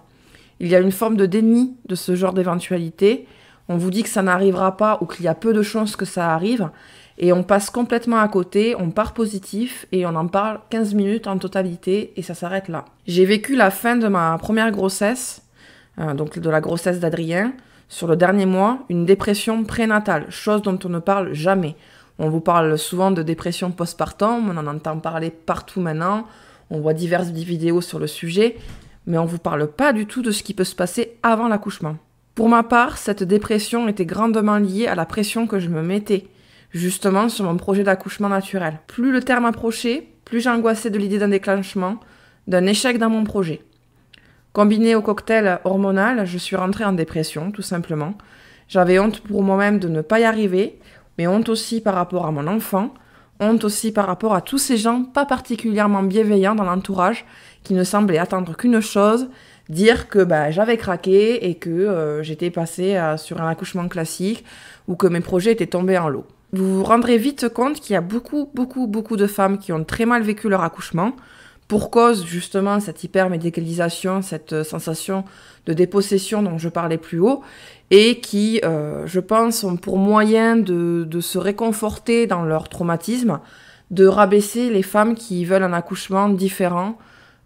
Il 0.58 0.68
y 0.68 0.74
a 0.74 0.80
une 0.80 0.90
forme 0.90 1.18
de 1.18 1.26
déni 1.26 1.76
de 1.86 1.94
ce 1.94 2.14
genre 2.14 2.32
d'éventualité. 2.32 3.28
On 3.68 3.76
vous 3.76 3.90
dit 3.90 4.02
que 4.02 4.08
ça 4.08 4.22
n'arrivera 4.22 4.78
pas 4.78 4.96
ou 5.02 5.04
qu'il 5.04 5.26
y 5.26 5.28
a 5.28 5.34
peu 5.34 5.52
de 5.52 5.60
chances 5.60 5.96
que 5.96 6.06
ça 6.06 6.32
arrive. 6.32 6.70
Et 7.18 7.30
on 7.34 7.42
passe 7.42 7.68
complètement 7.68 8.20
à 8.20 8.28
côté, 8.28 8.74
on 8.78 8.90
part 8.90 9.12
positif 9.12 9.84
et 9.92 10.06
on 10.06 10.14
en 10.14 10.26
parle 10.26 10.60
15 10.70 10.94
minutes 10.94 11.26
en 11.26 11.36
totalité 11.36 12.14
et 12.16 12.22
ça 12.22 12.32
s'arrête 12.32 12.68
là. 12.68 12.86
J'ai 13.06 13.26
vécu 13.26 13.54
la 13.54 13.70
fin 13.70 13.96
de 13.96 14.08
ma 14.08 14.38
première 14.38 14.70
grossesse, 14.70 15.42
euh, 15.98 16.14
donc 16.14 16.38
de 16.38 16.48
la 16.48 16.62
grossesse 16.62 17.00
d'Adrien, 17.00 17.52
sur 17.90 18.06
le 18.06 18.16
dernier 18.16 18.46
mois, 18.46 18.78
une 18.88 19.04
dépression 19.04 19.62
prénatale, 19.64 20.24
chose 20.30 20.62
dont 20.62 20.78
on 20.86 20.88
ne 20.88 21.00
parle 21.00 21.34
jamais. 21.34 21.76
On 22.18 22.28
vous 22.28 22.40
parle 22.40 22.78
souvent 22.78 23.10
de 23.10 23.22
dépression 23.22 23.70
postpartum, 23.72 24.48
on 24.48 24.56
en 24.56 24.66
entend 24.66 24.98
parler 24.98 25.30
partout 25.30 25.80
maintenant, 25.80 26.26
on 26.70 26.80
voit 26.80 26.94
diverses 26.94 27.28
vidéos 27.28 27.80
sur 27.80 27.98
le 27.98 28.06
sujet, 28.06 28.56
mais 29.06 29.18
on 29.18 29.24
ne 29.24 29.28
vous 29.28 29.38
parle 29.38 29.66
pas 29.66 29.92
du 29.92 30.06
tout 30.06 30.22
de 30.22 30.30
ce 30.30 30.42
qui 30.42 30.54
peut 30.54 30.64
se 30.64 30.76
passer 30.76 31.16
avant 31.22 31.48
l'accouchement. 31.48 31.96
Pour 32.34 32.48
ma 32.48 32.62
part, 32.62 32.98
cette 32.98 33.22
dépression 33.22 33.88
était 33.88 34.06
grandement 34.06 34.58
liée 34.58 34.86
à 34.86 34.94
la 34.94 35.06
pression 35.06 35.46
que 35.46 35.58
je 35.58 35.68
me 35.68 35.82
mettais, 35.82 36.26
justement 36.70 37.28
sur 37.28 37.44
mon 37.44 37.56
projet 37.56 37.84
d'accouchement 37.84 38.28
naturel. 38.28 38.80
Plus 38.86 39.12
le 39.12 39.20
terme 39.20 39.44
approchait, 39.44 40.08
plus 40.24 40.40
j'angoissais 40.40 40.90
de 40.90 40.98
l'idée 40.98 41.18
d'un 41.18 41.28
déclenchement, 41.28 41.98
d'un 42.46 42.66
échec 42.66 42.98
dans 42.98 43.10
mon 43.10 43.24
projet. 43.24 43.62
Combiné 44.52 44.94
au 44.94 45.02
cocktail 45.02 45.60
hormonal, 45.64 46.26
je 46.26 46.38
suis 46.38 46.56
rentrée 46.56 46.84
en 46.84 46.92
dépression, 46.92 47.50
tout 47.50 47.62
simplement. 47.62 48.14
J'avais 48.68 48.98
honte 48.98 49.20
pour 49.20 49.42
moi-même 49.42 49.78
de 49.78 49.88
ne 49.88 50.00
pas 50.00 50.20
y 50.20 50.24
arriver, 50.24 50.78
mais 51.18 51.26
honte 51.26 51.48
aussi 51.48 51.80
par 51.80 51.94
rapport 51.94 52.26
à 52.26 52.30
mon 52.30 52.46
enfant, 52.46 52.92
honte 53.40 53.64
aussi 53.64 53.92
par 53.92 54.06
rapport 54.06 54.34
à 54.34 54.40
tous 54.40 54.58
ces 54.58 54.76
gens 54.76 55.02
pas 55.02 55.26
particulièrement 55.26 56.02
bienveillants 56.02 56.54
dans 56.54 56.64
l'entourage 56.64 57.24
qui 57.62 57.74
ne 57.74 57.84
semblaient 57.84 58.18
attendre 58.18 58.56
qu'une 58.56 58.80
chose, 58.80 59.28
dire 59.68 60.08
que 60.08 60.22
bah, 60.22 60.50
j'avais 60.50 60.76
craqué 60.76 61.48
et 61.48 61.54
que 61.54 61.70
euh, 61.70 62.22
j'étais 62.22 62.50
passée 62.50 63.00
sur 63.16 63.40
un 63.40 63.48
accouchement 63.48 63.88
classique 63.88 64.44
ou 64.88 64.96
que 64.96 65.06
mes 65.06 65.20
projets 65.20 65.52
étaient 65.52 65.66
tombés 65.66 65.98
en 65.98 66.08
l'eau. 66.08 66.26
Vous 66.52 66.78
vous 66.78 66.84
rendrez 66.84 67.18
vite 67.18 67.48
compte 67.48 67.80
qu'il 67.80 67.94
y 67.94 67.96
a 67.96 68.00
beaucoup, 68.00 68.48
beaucoup, 68.54 68.86
beaucoup 68.86 69.16
de 69.16 69.26
femmes 69.26 69.58
qui 69.58 69.72
ont 69.72 69.82
très 69.82 70.06
mal 70.06 70.22
vécu 70.22 70.48
leur 70.48 70.62
accouchement, 70.62 71.16
pour 71.68 71.90
cause 71.90 72.26
justement 72.26 72.80
cette 72.80 73.04
hypermédicalisation, 73.04 74.22
cette 74.22 74.52
euh, 74.52 74.64
sensation 74.64 75.24
de 75.66 75.72
dépossession 75.72 76.42
dont 76.42 76.58
je 76.58 76.68
parlais 76.68 76.98
plus 76.98 77.20
haut, 77.20 77.42
et 77.90 78.20
qui, 78.20 78.60
euh, 78.64 79.06
je 79.06 79.20
pense, 79.20 79.64
ont 79.64 79.76
pour 79.76 79.96
moyen 79.96 80.56
de, 80.56 81.20
se 81.20 81.38
réconforter 81.38 82.26
dans 82.26 82.42
leur 82.42 82.68
traumatisme, 82.68 83.40
de 83.90 84.06
rabaisser 84.06 84.70
les 84.70 84.82
femmes 84.82 85.14
qui 85.14 85.44
veulent 85.44 85.62
un 85.62 85.72
accouchement 85.72 86.28
différent 86.28 86.98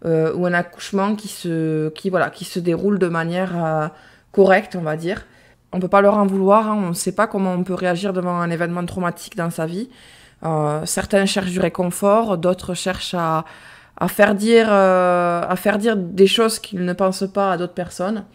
euh, 0.05 0.33
ou 0.33 0.45
un 0.45 0.53
accouchement 0.53 1.15
qui 1.15 1.27
se, 1.27 1.89
qui, 1.89 2.09
voilà, 2.09 2.29
qui 2.29 2.45
se 2.45 2.59
déroule 2.59 2.99
de 2.99 3.07
manière 3.07 3.91
correcte, 4.31 4.75
on 4.75 4.81
va 4.81 4.97
dire. 4.97 5.25
On 5.71 5.79
peut 5.79 5.87
pas 5.87 6.01
leur 6.01 6.17
en 6.17 6.25
vouloir, 6.25 6.69
hein, 6.69 6.77
on 6.81 6.89
ne 6.89 6.93
sait 6.93 7.11
pas 7.11 7.27
comment 7.27 7.53
on 7.53 7.63
peut 7.63 7.73
réagir 7.73 8.11
devant 8.11 8.37
un 8.37 8.49
événement 8.49 8.85
traumatique 8.85 9.35
dans 9.37 9.51
sa 9.51 9.65
vie. 9.65 9.89
certains 10.85 11.25
cherchent 11.25 11.51
du 11.51 11.59
réconfort, 11.59 12.37
d'autres 12.37 12.73
cherchent 12.73 13.13
à, 13.13 13.45
à 13.99 14.07
faire 14.07 14.33
dire, 14.35 14.67
euh, 14.69 15.41
à 15.47 15.55
faire 15.55 15.77
dire 15.77 15.97
des 15.97 16.27
choses 16.27 16.59
qu'ils 16.59 16.85
ne 16.85 16.93
pensent 16.93 17.25
pas 17.31 17.51
à 17.51 17.57
d'autres 17.57 17.73
personnes. 17.73 18.25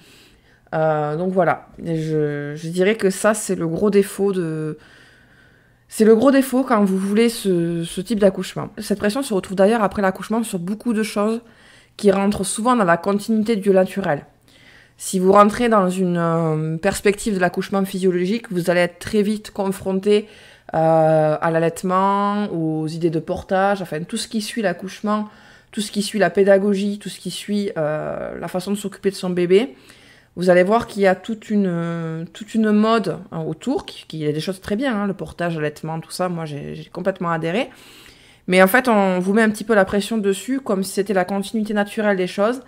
Euh, 0.75 1.16
donc 1.16 1.33
voilà, 1.33 1.68
je, 1.78 2.68
dirais 2.68 2.97
que 2.97 3.09
ça 3.09 3.33
c'est 3.33 3.54
le 3.54 3.68
gros 3.68 3.90
défaut 3.90 4.33
de, 4.33 4.76
c'est 5.88 6.04
le 6.04 6.16
gros 6.16 6.33
défaut 6.33 6.64
quand 6.64 6.85
vous 6.85 6.99
voulez 6.99 7.28
ce, 7.28 7.85
ce 7.85 8.00
type 8.00 8.18
d'accouchement. 8.18 8.71
Cette 8.78 8.99
pression 8.99 9.23
se 9.23 9.33
retrouve 9.33 9.56
d'ailleurs 9.56 9.83
après 9.83 10.02
l'accouchement 10.02 10.42
sur 10.42 10.59
beaucoup 10.59 10.92
de 10.92 11.02
choses 11.02 11.40
qui 11.97 12.11
rentrent 12.11 12.44
souvent 12.44 12.75
dans 12.75 12.85
la 12.85 12.97
continuité 12.97 13.56
du 13.56 13.71
naturel. 13.71 14.26
Si 14.97 15.18
vous 15.18 15.33
rentrez 15.33 15.68
dans 15.68 15.88
une 15.88 16.18
euh, 16.18 16.76
perspective 16.76 17.35
de 17.35 17.40
l'accouchement 17.40 17.85
physiologique, 17.85 18.50
vous 18.50 18.68
allez 18.68 18.80
être 18.80 18.99
très 18.99 19.23
vite 19.23 19.50
confronté 19.50 20.28
à 20.73 21.50
l'allaitement, 21.52 22.47
aux 22.47 22.88
idées 22.88 23.11
de 23.11 23.21
portage, 23.21 23.80
enfin 23.80 24.02
tout 24.02 24.16
ce 24.16 24.26
qui 24.26 24.40
suit 24.40 24.61
l'accouchement 24.61 25.28
tout 25.75 25.81
ce 25.81 25.90
qui 25.90 26.02
suit 26.02 26.21
la 26.21 26.31
pédagogie, 26.31 27.00
tout 27.00 27.09
ce 27.09 27.19
qui 27.19 27.33
suit 27.33 27.73
euh, 27.76 28.38
la 28.38 28.47
façon 28.47 28.71
de 28.71 28.76
s'occuper 28.76 29.11
de 29.11 29.16
son 29.16 29.31
bébé, 29.31 29.75
vous 30.37 30.49
allez 30.49 30.62
voir 30.62 30.87
qu'il 30.87 31.02
y 31.02 31.09
a 31.09 31.16
toute 31.16 31.50
une, 31.50 32.28
toute 32.33 32.54
une 32.54 32.71
mode 32.71 33.19
hein, 33.33 33.40
autour, 33.40 33.85
qui, 33.85 34.19
y 34.19 34.28
a 34.28 34.31
des 34.31 34.38
choses 34.38 34.61
très 34.61 34.76
bien, 34.76 34.95
hein, 34.95 35.07
le 35.09 35.14
portage, 35.14 35.57
l'allaitement, 35.57 35.99
tout 35.99 36.12
ça, 36.12 36.28
moi 36.28 36.45
j'ai 36.45 36.88
complètement 36.93 37.33
adhéré. 37.33 37.71
Mais 38.47 38.62
en 38.62 38.69
fait, 38.69 38.87
on 38.87 39.19
vous 39.19 39.33
met 39.33 39.43
un 39.43 39.50
petit 39.50 39.64
peu 39.64 39.75
la 39.75 39.85
pression 39.85 40.16
dessus, 40.16 40.61
comme 40.61 40.85
si 40.85 40.93
c'était 40.93 41.12
la 41.12 41.25
continuité 41.25 41.75
naturelle 41.75 42.19
des 42.19 42.28
choses. 42.28 42.62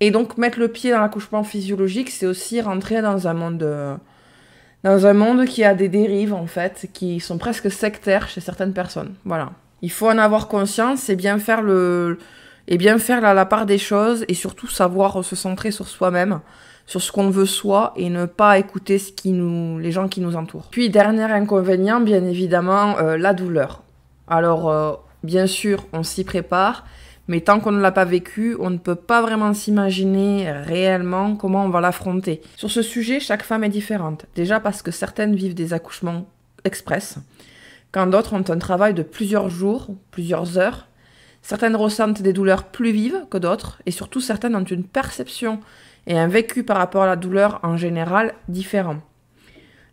Et 0.00 0.10
donc, 0.10 0.36
mettre 0.36 0.58
le 0.58 0.68
pied 0.68 0.90
dans 0.90 1.00
l'accouchement 1.00 1.44
physiologique, 1.44 2.10
c'est 2.10 2.26
aussi 2.26 2.60
rentrer 2.60 3.00
dans 3.00 3.26
un 3.26 3.32
monde... 3.32 3.98
dans 4.82 5.06
un 5.06 5.14
monde 5.14 5.46
qui 5.46 5.64
a 5.64 5.74
des 5.74 5.88
dérives, 5.88 6.34
en 6.34 6.46
fait, 6.46 6.90
qui 6.92 7.20
sont 7.20 7.38
presque 7.38 7.70
sectaires 7.70 8.28
chez 8.28 8.42
certaines 8.42 8.74
personnes. 8.74 9.14
Voilà. 9.24 9.52
Il 9.84 9.90
faut 9.90 10.08
en 10.08 10.16
avoir 10.16 10.48
conscience 10.48 11.10
et 11.10 11.14
bien 11.14 11.38
faire 11.38 11.60
la, 11.62 13.44
part 13.44 13.66
des 13.66 13.76
choses 13.76 14.24
et 14.28 14.32
surtout 14.32 14.66
savoir 14.66 15.22
se 15.22 15.36
centrer 15.36 15.72
sur 15.72 15.88
soi-même, 15.88 16.40
sur 16.86 17.02
ce 17.02 17.12
qu'on 17.12 17.28
veut 17.28 17.44
soi 17.44 17.92
et 17.94 18.08
ne 18.08 18.24
pas 18.24 18.58
écouter 18.58 18.98
ce 18.98 19.12
qui 19.12 19.32
nous, 19.32 19.78
les 19.78 19.92
gens 19.92 20.08
qui 20.08 20.22
nous 20.22 20.36
entourent. 20.36 20.68
Puis 20.70 20.88
dernier 20.88 21.24
inconvénient, 21.24 22.00
bien 22.00 22.24
évidemment, 22.24 22.96
euh, 22.96 23.18
la 23.18 23.34
douleur. 23.34 23.82
Alors 24.26 24.70
euh, 24.70 24.94
bien 25.22 25.46
sûr, 25.46 25.84
on 25.92 26.02
s'y 26.02 26.24
prépare, 26.24 26.86
mais 27.28 27.42
tant 27.42 27.60
qu'on 27.60 27.72
ne 27.72 27.82
l'a 27.82 27.92
pas 27.92 28.06
vécu, 28.06 28.56
on 28.60 28.70
ne 28.70 28.78
peut 28.78 28.94
pas 28.94 29.20
vraiment 29.20 29.52
s'imaginer 29.52 30.50
réellement 30.50 31.36
comment 31.36 31.62
on 31.62 31.68
va 31.68 31.82
l'affronter. 31.82 32.40
Sur 32.56 32.70
ce 32.70 32.80
sujet, 32.80 33.20
chaque 33.20 33.42
femme 33.42 33.64
est 33.64 33.68
différente. 33.68 34.24
Déjà 34.34 34.60
parce 34.60 34.80
que 34.80 34.90
certaines 34.90 35.34
vivent 35.34 35.52
des 35.54 35.74
accouchements 35.74 36.24
express, 36.64 37.18
quand 37.94 38.08
d'autres 38.08 38.32
ont 38.32 38.42
un 38.48 38.58
travail 38.58 38.92
de 38.92 39.04
plusieurs 39.04 39.48
jours, 39.48 39.86
plusieurs 40.10 40.58
heures. 40.58 40.88
Certaines 41.42 41.76
ressentent 41.76 42.22
des 42.22 42.32
douleurs 42.32 42.64
plus 42.64 42.90
vives 42.90 43.24
que 43.30 43.38
d'autres, 43.38 43.80
et 43.86 43.92
surtout 43.92 44.20
certaines 44.20 44.56
ont 44.56 44.64
une 44.64 44.82
perception 44.82 45.60
et 46.08 46.18
un 46.18 46.26
vécu 46.26 46.64
par 46.64 46.78
rapport 46.78 47.04
à 47.04 47.06
la 47.06 47.14
douleur 47.14 47.60
en 47.62 47.76
général 47.76 48.34
différent. 48.48 48.96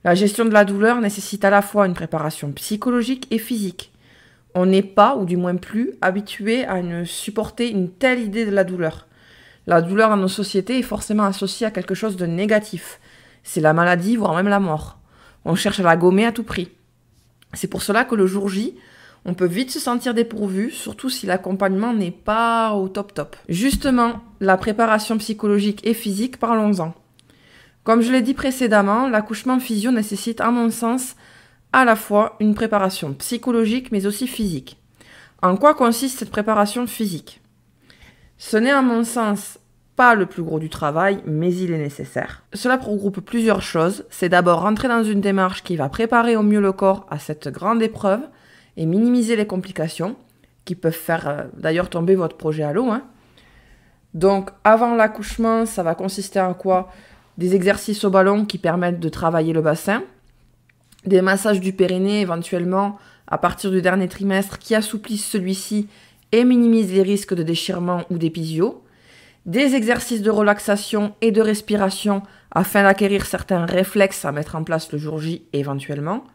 La 0.04 0.16
gestion 0.16 0.46
de 0.46 0.50
la 0.50 0.66
douleur 0.66 1.00
nécessite 1.00 1.46
à 1.46 1.52
la 1.52 1.62
fois 1.62 1.86
une 1.86 1.94
préparation 1.94 2.52
psychologique 2.54 3.28
et 3.30 3.38
physique. 3.38 3.94
On 4.56 4.66
n'est 4.66 4.82
pas, 4.82 5.16
ou 5.16 5.26
du 5.26 5.38
moins 5.38 5.58
plus, 5.58 5.92
habitué 6.02 6.66
à 6.66 6.82
supporter 7.06 7.70
une 7.70 7.92
telle 7.92 8.20
idée 8.20 8.48
de 8.48 8.52
la 8.52 8.64
douleur. 8.64 9.06
La 9.68 9.80
douleur 9.80 10.10
dans 10.10 10.18
nos 10.18 10.28
sociétés 10.28 10.80
est 10.80 10.82
forcément 10.82 11.26
associée 11.26 11.68
à 11.68 11.72
quelque 11.72 11.94
chose 11.94 12.18
de 12.18 12.26
négatif. 12.26 13.00
C'est 13.44 13.62
la 13.62 13.74
maladie, 13.74 14.16
voire 14.16 14.34
même 14.34 14.48
la 14.48 14.60
mort. 14.60 14.98
On 15.46 15.54
cherche 15.54 15.80
à 15.80 15.84
la 15.84 15.98
gommer 15.98 16.26
à 16.26 16.32
tout 16.32 16.44
prix. 16.44 16.72
C'est 17.54 17.68
pour 17.68 17.84
cela 17.84 18.06
que 18.06 18.16
le 18.16 18.28
jour 18.28 18.50
J, 18.50 18.76
on 19.26 19.34
peut 19.34 19.46
vite 19.46 19.72
se 19.72 19.80
sentir 19.80 20.14
dépourvu, 20.14 20.72
surtout 20.72 21.10
si 21.10 21.26
l'accompagnement 21.26 21.94
n'est 21.94 22.12
pas 22.12 22.74
au 22.74 22.88
top 22.90 23.14
top. 23.14 23.36
Justement, 23.50 24.22
la 24.40 24.58
préparation 24.58 25.18
psychologique 25.18 25.86
et 25.86 25.94
physique, 25.94 26.38
parlons-en. 26.38 26.94
Comme 27.84 28.02
je 28.02 28.12
l'ai 28.12 28.22
dit 28.22 28.34
précédemment, 28.34 29.08
l'accouchement 29.08 29.60
physio 29.60 29.92
nécessite, 29.92 30.42
à 30.42 30.52
mon 30.52 30.70
sens, 30.70 31.16
à 31.74 31.86
la 31.86 31.96
fois 31.96 32.36
une 32.40 32.56
préparation 32.56 33.14
psychologique 33.14 33.92
mais 33.92 34.06
aussi 34.06 34.28
physique. 34.28 34.78
En 35.42 35.58
quoi 35.58 35.74
consiste 35.74 36.20
cette 36.20 36.32
préparation 36.32 36.86
physique? 36.86 37.42
Ce 38.38 38.58
n'est 38.58 38.72
à 38.72 38.82
mon 38.82 39.04
sens 39.04 39.58
pas 40.02 40.16
le 40.16 40.26
plus 40.26 40.42
gros 40.42 40.58
du 40.58 40.68
travail, 40.68 41.22
mais 41.28 41.54
il 41.54 41.72
est 41.72 41.78
nécessaire. 41.78 42.42
Cela 42.54 42.78
regroupe 42.78 43.20
plusieurs 43.20 43.62
choses. 43.62 44.04
C'est 44.10 44.30
d'abord 44.30 44.62
rentrer 44.62 44.88
dans 44.88 45.04
une 45.04 45.22
démarche 45.22 45.62
qui 45.62 45.76
va 45.76 45.90
préparer 45.90 46.36
au 46.36 46.42
mieux 46.42 46.60
le 46.60 46.72
corps 46.72 47.06
à 47.12 47.20
cette 47.20 47.50
grande 47.50 47.84
épreuve, 47.84 48.22
et 48.78 48.88
minimiser 48.88 49.36
les 49.36 49.46
complications 49.46 50.16
qui 50.66 50.74
peuvent 50.74 50.92
faire 50.92 51.28
euh, 51.28 51.44
d'ailleurs 51.56 51.88
tomber 51.88 52.16
votre 52.16 52.36
projet 52.36 52.64
à 52.64 52.74
l'eau. 52.74 52.90
Hein. 52.90 53.04
Donc 54.16 54.50
avant 54.64 54.96
l'accouchement, 54.96 55.68
ça 55.68 55.84
va 55.84 55.94
consister 55.94 56.40
en 56.40 56.56
quoi? 56.56 56.92
Des 57.38 57.54
exercices 57.54 58.04
au 58.04 58.10
ballon 58.10 58.46
qui 58.46 58.58
permettent 58.58 59.00
de 59.00 59.10
travailler 59.10 59.54
le 59.54 59.62
bassin, 59.62 60.02
des 61.06 61.22
massages 61.22 61.62
du 61.62 61.74
périnée 61.74 62.22
éventuellement 62.22 62.98
à 63.28 63.38
partir 63.38 63.70
du 63.70 63.84
dernier 63.84 64.08
trimestre 64.08 64.58
qui 64.58 64.74
assouplissent 64.74 65.30
celui-ci 65.30 65.90
et 66.32 66.44
minimisent 66.44 66.92
les 66.92 67.04
risques 67.04 67.36
de 67.36 67.44
déchirement 67.44 68.02
ou 68.10 68.18
d'épisio, 68.18 68.81
des 69.46 69.76
exercices 69.76 70.22
de 70.22 70.30
relaxation 70.30 71.16
et 71.22 71.32
de 71.32 71.42
respiration 71.42 72.24
afin 72.52 72.84
d'acquérir 72.84 73.26
certains 73.26 73.66
réflexes 73.66 74.26
à 74.26 74.32
mettre 74.32 74.56
en 74.56 74.64
place 74.64 74.92
le 74.92 74.98
jour 74.98 75.20
J 75.20 75.44
éventuellement, 75.54 76.26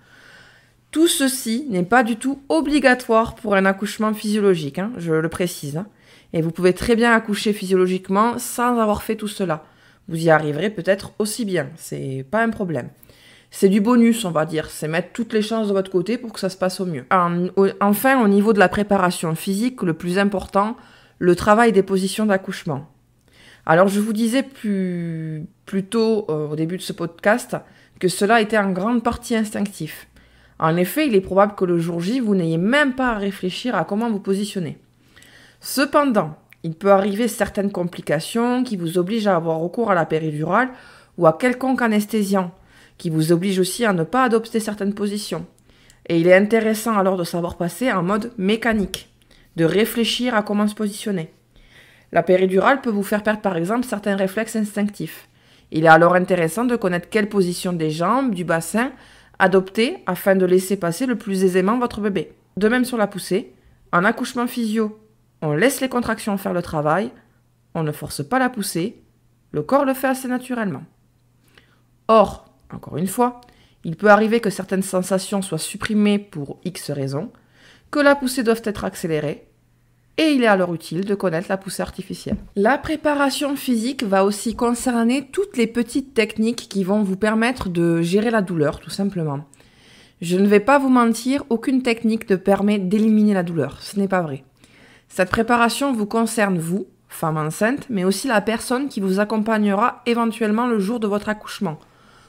tout 0.90 1.08
ceci 1.08 1.66
n'est 1.68 1.82
pas 1.82 2.02
du 2.02 2.16
tout 2.16 2.40
obligatoire 2.48 3.34
pour 3.34 3.54
un 3.54 3.66
accouchement 3.66 4.14
physiologique, 4.14 4.78
hein, 4.78 4.92
je 4.96 5.12
le 5.12 5.28
précise. 5.28 5.76
Hein. 5.76 5.86
Et 6.32 6.40
vous 6.40 6.50
pouvez 6.50 6.72
très 6.72 6.96
bien 6.96 7.12
accoucher 7.12 7.52
physiologiquement 7.52 8.38
sans 8.38 8.78
avoir 8.78 9.02
fait 9.02 9.16
tout 9.16 9.28
cela. 9.28 9.64
Vous 10.08 10.24
y 10.24 10.30
arriverez 10.30 10.70
peut-être 10.70 11.12
aussi 11.18 11.44
bien, 11.44 11.68
c'est 11.76 12.24
pas 12.30 12.42
un 12.42 12.50
problème. 12.50 12.88
C'est 13.50 13.68
du 13.68 13.80
bonus, 13.80 14.24
on 14.24 14.30
va 14.30 14.44
dire, 14.44 14.70
c'est 14.70 14.88
mettre 14.88 15.12
toutes 15.12 15.32
les 15.32 15.42
chances 15.42 15.68
de 15.68 15.72
votre 15.72 15.90
côté 15.90 16.18
pour 16.18 16.32
que 16.32 16.40
ça 16.40 16.48
se 16.48 16.56
passe 16.56 16.80
au 16.80 16.86
mieux. 16.86 17.04
enfin, 17.80 18.22
au 18.22 18.28
niveau 18.28 18.52
de 18.52 18.58
la 18.58 18.68
préparation 18.68 19.34
physique, 19.34 19.82
le 19.82 19.94
plus 19.94 20.18
important, 20.18 20.76
le 21.18 21.34
travail 21.36 21.72
des 21.72 21.82
positions 21.82 22.26
d'accouchement. 22.26 22.86
Alors, 23.68 23.88
je 23.88 23.98
vous 23.98 24.12
disais 24.12 24.44
plus, 24.44 25.48
tôt 25.90 26.24
euh, 26.28 26.48
au 26.48 26.54
début 26.54 26.76
de 26.76 26.82
ce 26.82 26.92
podcast 26.92 27.56
que 27.98 28.06
cela 28.06 28.40
était 28.40 28.58
en 28.58 28.70
grande 28.70 29.02
partie 29.02 29.34
instinctif. 29.34 30.06
En 30.60 30.76
effet, 30.76 31.08
il 31.08 31.16
est 31.16 31.20
probable 31.20 31.56
que 31.56 31.64
le 31.64 31.78
jour 31.78 32.00
J, 32.00 32.20
vous 32.20 32.36
n'ayez 32.36 32.58
même 32.58 32.94
pas 32.94 33.10
à 33.10 33.18
réfléchir 33.18 33.74
à 33.74 33.84
comment 33.84 34.08
vous 34.08 34.20
positionner. 34.20 34.78
Cependant, 35.60 36.36
il 36.62 36.74
peut 36.74 36.92
arriver 36.92 37.26
certaines 37.26 37.72
complications 37.72 38.62
qui 38.62 38.76
vous 38.76 38.98
obligent 38.98 39.26
à 39.26 39.34
avoir 39.34 39.58
recours 39.58 39.90
à 39.90 39.96
la 39.96 40.06
péridurale 40.06 40.70
ou 41.18 41.26
à 41.26 41.36
quelconque 41.36 41.82
anesthésiant, 41.82 42.52
qui 42.98 43.10
vous 43.10 43.32
oblige 43.32 43.58
aussi 43.58 43.84
à 43.84 43.92
ne 43.92 44.04
pas 44.04 44.22
adopter 44.22 44.60
certaines 44.60 44.94
positions. 44.94 45.44
Et 46.08 46.20
il 46.20 46.28
est 46.28 46.36
intéressant 46.36 46.96
alors 46.96 47.16
de 47.16 47.24
savoir 47.24 47.56
passer 47.56 47.90
en 47.90 48.04
mode 48.04 48.30
mécanique, 48.38 49.10
de 49.56 49.64
réfléchir 49.64 50.36
à 50.36 50.42
comment 50.42 50.68
se 50.68 50.74
positionner. 50.74 51.32
La 52.12 52.22
péridurale 52.22 52.80
peut 52.80 52.90
vous 52.90 53.02
faire 53.02 53.22
perdre 53.22 53.40
par 53.40 53.56
exemple 53.56 53.86
certains 53.86 54.16
réflexes 54.16 54.56
instinctifs. 54.56 55.28
Il 55.70 55.84
est 55.84 55.88
alors 55.88 56.14
intéressant 56.14 56.64
de 56.64 56.76
connaître 56.76 57.08
quelle 57.08 57.28
position 57.28 57.72
des 57.72 57.90
jambes, 57.90 58.34
du 58.34 58.44
bassin, 58.44 58.92
adopter 59.38 59.98
afin 60.06 60.36
de 60.36 60.46
laisser 60.46 60.76
passer 60.76 61.06
le 61.06 61.16
plus 61.16 61.44
aisément 61.44 61.78
votre 61.78 62.00
bébé. 62.00 62.32
De 62.56 62.68
même 62.68 62.84
sur 62.84 62.96
la 62.96 63.06
poussée, 63.06 63.52
en 63.92 64.04
accouchement 64.04 64.46
physio, 64.46 64.98
on 65.42 65.52
laisse 65.52 65.80
les 65.80 65.88
contractions 65.88 66.38
faire 66.38 66.54
le 66.54 66.62
travail, 66.62 67.10
on 67.74 67.82
ne 67.82 67.92
force 67.92 68.26
pas 68.26 68.38
la 68.38 68.48
poussée, 68.48 69.02
le 69.50 69.62
corps 69.62 69.84
le 69.84 69.94
fait 69.94 70.06
assez 70.06 70.28
naturellement. 70.28 70.84
Or, 72.08 72.46
encore 72.72 72.96
une 72.96 73.06
fois, 73.06 73.40
il 73.84 73.96
peut 73.96 74.10
arriver 74.10 74.40
que 74.40 74.50
certaines 74.50 74.82
sensations 74.82 75.42
soient 75.42 75.58
supprimées 75.58 76.18
pour 76.18 76.58
X 76.64 76.90
raisons, 76.90 77.30
que 77.90 77.98
la 77.98 78.14
poussée 78.14 78.42
doive 78.42 78.62
être 78.64 78.84
accélérée, 78.84 79.48
et 80.18 80.32
il 80.32 80.42
est 80.42 80.48
alors 80.48 80.72
utile 80.72 81.04
de 81.04 81.14
connaître 81.14 81.48
la 81.48 81.56
poussée 81.56 81.82
artificielle. 81.82 82.36
La 82.54 82.78
préparation 82.78 83.54
physique 83.56 84.02
va 84.02 84.24
aussi 84.24 84.54
concerner 84.54 85.28
toutes 85.30 85.56
les 85.56 85.66
petites 85.66 86.14
techniques 86.14 86.68
qui 86.68 86.84
vont 86.84 87.02
vous 87.02 87.16
permettre 87.16 87.68
de 87.68 88.00
gérer 88.00 88.30
la 88.30 88.42
douleur, 88.42 88.80
tout 88.80 88.90
simplement. 88.90 89.44
Je 90.22 90.38
ne 90.38 90.46
vais 90.46 90.60
pas 90.60 90.78
vous 90.78 90.88
mentir, 90.88 91.44
aucune 91.50 91.82
technique 91.82 92.30
ne 92.30 92.36
permet 92.36 92.78
d'éliminer 92.78 93.34
la 93.34 93.42
douleur, 93.42 93.82
ce 93.82 93.98
n'est 93.98 94.08
pas 94.08 94.22
vrai. 94.22 94.44
Cette 95.08 95.30
préparation 95.30 95.92
vous 95.92 96.06
concerne 96.06 96.58
vous, 96.58 96.86
femme 97.08 97.36
enceinte, 97.36 97.86
mais 97.90 98.04
aussi 98.04 98.26
la 98.26 98.40
personne 98.40 98.88
qui 98.88 99.00
vous 99.00 99.20
accompagnera 99.20 100.02
éventuellement 100.06 100.66
le 100.66 100.78
jour 100.78 101.00
de 101.00 101.06
votre 101.06 101.28
accouchement, 101.28 101.78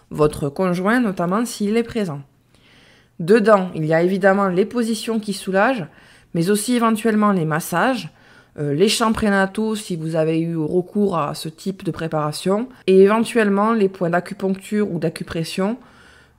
votre 0.09 0.49
conjoint 0.49 0.99
notamment 0.99 1.45
s'il 1.45 1.77
est 1.77 1.83
présent. 1.83 2.21
Dedans, 3.19 3.71
il 3.73 3.85
y 3.85 3.93
a 3.93 4.03
évidemment 4.03 4.47
les 4.47 4.65
positions 4.65 5.19
qui 5.19 5.33
soulagent, 5.33 5.87
mais 6.37 6.51
aussi 6.51 6.75
éventuellement 6.75 7.31
les 7.31 7.45
massages, 7.45 8.09
euh, 8.59 8.75
les 8.75 8.89
champs 8.89 9.11
prénataux 9.11 9.75
si 9.75 9.95
vous 9.95 10.15
avez 10.15 10.39
eu 10.39 10.55
recours 10.55 11.17
à 11.17 11.33
ce 11.33 11.49
type 11.49 11.83
de 11.83 11.89
préparation, 11.89 12.69
et 12.85 13.01
éventuellement 13.01 13.73
les 13.73 13.89
points 13.89 14.11
d'acupuncture 14.11 14.91
ou 14.91 14.99
d'acupression 14.99 15.77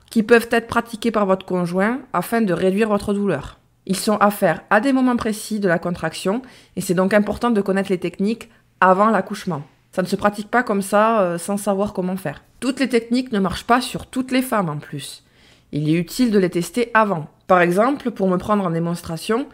qui 0.08 0.22
peuvent 0.22 0.46
être 0.52 0.68
pratiqués 0.68 1.10
par 1.10 1.26
votre 1.26 1.44
conjoint 1.44 1.98
afin 2.12 2.42
de 2.42 2.52
réduire 2.52 2.88
votre 2.88 3.12
douleur. 3.12 3.58
Ils 3.86 3.96
sont 3.96 4.18
à 4.18 4.30
faire 4.30 4.60
à 4.70 4.80
des 4.80 4.92
moments 4.92 5.16
précis 5.16 5.58
de 5.58 5.66
la 5.66 5.80
contraction 5.80 6.42
et 6.76 6.80
c'est 6.80 6.94
donc 6.94 7.12
important 7.12 7.50
de 7.50 7.60
connaître 7.60 7.90
les 7.90 7.98
techniques 7.98 8.50
avant 8.80 9.10
l'accouchement. 9.10 9.62
Ça 9.90 10.02
ne 10.02 10.06
se 10.06 10.14
pratique 10.14 10.48
pas 10.48 10.62
comme 10.62 10.82
ça 10.82 11.22
euh, 11.22 11.38
sans 11.38 11.56
savoir 11.56 11.92
comment 11.92 12.16
faire. 12.16 12.44
Toutes 12.60 12.78
les 12.78 12.88
techniques 12.88 13.32
ne 13.32 13.40
marchent 13.40 13.66
pas 13.66 13.80
sur 13.80 14.06
toutes 14.06 14.30
les 14.30 14.42
femmes 14.42 14.68
en 14.68 14.76
plus. 14.76 15.24
Il 15.72 15.88
est 15.88 15.98
utile 15.98 16.30
de 16.30 16.38
les 16.38 16.50
tester 16.50 16.92
avant. 16.94 17.26
Par 17.48 17.62
exemple, 17.62 18.12
pour 18.12 18.28
me 18.28 18.36
prendre 18.36 18.64
en 18.64 18.70
démonstration, 18.70 19.48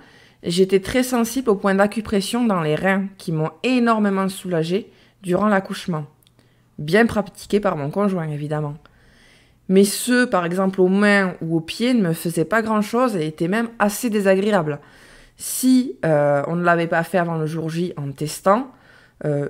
J'étais 0.45 0.81
très 0.81 1.03
sensible 1.03 1.49
au 1.49 1.55
point 1.55 1.75
d'acupression 1.75 2.45
dans 2.45 2.61
les 2.61 2.75
reins 2.75 3.07
qui 3.17 3.33
m'ont 3.33 3.51
énormément 3.63 4.29
soulagé 4.29 4.91
durant 5.23 5.49
l'accouchement. 5.49 6.05
Bien 6.79 7.07
pratiqué 7.07 7.61
par 7.61 7.77
mon 7.77 7.91
conjoint, 7.91 8.29
évidemment. 8.29 8.75
Mais 9.71 9.85
ceux, 9.85 10.29
par 10.29 10.45
exemple, 10.45 10.83
aux 10.83 10.89
mains 10.89 11.35
ou 11.41 11.57
aux 11.57 11.61
pieds, 11.63 11.95
ne 11.95 12.09
me 12.09 12.13
faisaient 12.13 12.45
pas 12.45 12.61
grand-chose 12.61 13.17
et 13.17 13.27
étaient 13.27 13.49
même 13.49 13.71
assez 13.79 14.11
désagréables. 14.11 14.81
Si 15.39 15.97
euh, 16.05 16.43
on 16.47 16.57
ne 16.57 16.63
l'avait 16.63 16.89
pas 16.89 17.03
fait 17.05 17.19
avant 17.19 17.37
le 17.37 17.47
jour 17.47 17.71
J 17.71 17.95
en 17.97 18.13
testant, 18.13 18.71
euh, 19.25 19.49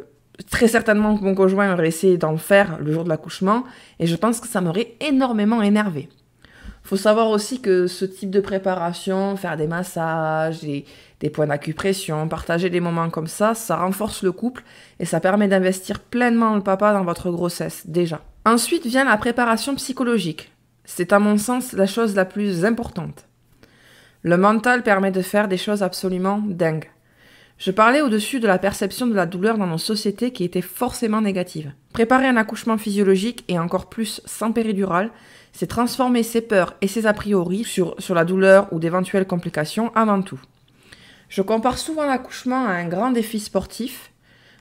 très 0.49 0.69
certainement 0.69 1.17
que 1.19 1.25
mon 1.25 1.35
conjoint 1.35 1.73
aurait 1.73 1.89
essayé 1.89 2.19
d'en 2.19 2.37
faire 2.37 2.79
le 2.79 2.93
jour 2.93 3.03
de 3.03 3.09
l'accouchement 3.09 3.65
et 3.99 4.07
je 4.07 4.17
pense 4.17 4.41
que 4.41 4.47
ça 4.47 4.61
m'aurait 4.61 4.95
énormément 5.01 5.61
énervé 5.61 6.09
savoir 6.97 7.29
aussi 7.29 7.61
que 7.61 7.87
ce 7.87 8.05
type 8.05 8.31
de 8.31 8.41
préparation, 8.41 9.37
faire 9.37 9.57
des 9.57 9.67
massages, 9.67 10.61
des, 10.61 10.85
des 11.21 11.31
points 11.31 11.47
d'acupression, 11.47 12.29
partager 12.29 12.71
des 12.71 12.81
moments 12.81 13.11
comme 13.11 13.27
ça, 13.27 13.55
ça 13.55 13.77
renforce 13.77 14.23
le 14.23 14.33
couple 14.33 14.63
et 15.01 15.05
ça 15.05 15.21
permet 15.21 15.49
d'investir 15.49 16.01
pleinement 16.01 16.55
le 16.55 16.63
papa 16.63 16.93
dans 16.93 17.05
votre 17.05 17.31
grossesse, 17.31 17.87
déjà. 17.87 18.21
Ensuite 18.45 18.87
vient 18.87 19.05
la 19.05 19.17
préparation 19.17 19.75
psychologique. 19.75 20.53
C'est 20.85 21.13
à 21.13 21.19
mon 21.19 21.39
sens 21.39 21.73
la 21.73 21.87
chose 21.87 22.15
la 22.15 22.25
plus 22.25 22.65
importante. 22.65 23.27
Le 24.23 24.37
mental 24.37 24.83
permet 24.83 25.11
de 25.11 25.23
faire 25.23 25.49
des 25.49 25.57
choses 25.57 25.83
absolument 25.83 26.43
dingues. 26.47 26.91
Je 27.59 27.71
parlais 27.71 28.03
au-dessus 28.03 28.41
de 28.41 28.47
la 28.47 28.59
perception 28.59 29.07
de 29.07 29.15
la 29.15 29.27
douleur 29.27 29.59
dans 29.59 29.67
nos 29.67 29.79
sociétés 29.79 30.33
qui 30.33 30.45
était 30.45 30.61
forcément 30.61 31.21
négative. 31.21 31.73
Préparer 31.93 32.27
un 32.27 32.37
accouchement 32.37 32.79
physiologique 32.79 33.45
et 33.49 33.59
encore 33.59 33.89
plus 33.89 34.21
sans 34.25 34.51
péridurale, 34.51 35.11
c'est 35.53 35.69
transformer 35.69 36.25
ses 36.25 36.41
peurs 36.41 36.75
et 36.81 36.89
ses 36.89 37.07
a 37.07 37.13
priori 37.13 37.63
sur, 37.63 37.95
sur 37.99 38.15
la 38.15 38.25
douleur 38.25 38.67
ou 38.73 38.81
d'éventuelles 38.81 39.27
complications 39.27 39.93
avant 39.95 40.21
tout. 40.21 40.41
Je 41.29 41.43
compare 41.43 41.79
souvent 41.79 42.07
l'accouchement 42.07 42.67
à 42.67 42.73
un 42.73 42.89
grand 42.89 43.13
défi 43.13 43.39
sportif. 43.39 44.11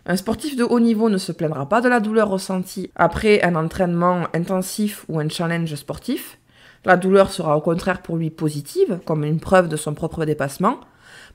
Un 0.06 0.15
sportif 0.15 0.56
de 0.56 0.63
haut 0.63 0.79
niveau 0.79 1.10
ne 1.10 1.17
se 1.17 1.32
plaindra 1.32 1.67
pas 1.67 1.82
de 1.82 1.89
la 1.89 1.99
douleur 1.99 2.29
ressentie 2.29 2.91
après 2.95 3.41
un 3.41 3.56
entraînement 3.56 4.27
intensif 4.34 5.06
ou 5.10 5.19
un 5.19 5.29
challenge 5.29 5.73
sportif. 5.75 6.38
La 6.86 6.97
douleur 6.97 7.32
sera 7.32 7.58
au 7.58 7.62
contraire 7.62 8.01
pour 8.01 8.17
lui 8.17 8.29
positive, 8.29 8.99
comme 9.06 9.23
une 9.23 9.39
preuve 9.39 9.67
de 9.67 9.77
son 9.77 9.93
propre 9.93 10.25
dépassement. 10.25 10.79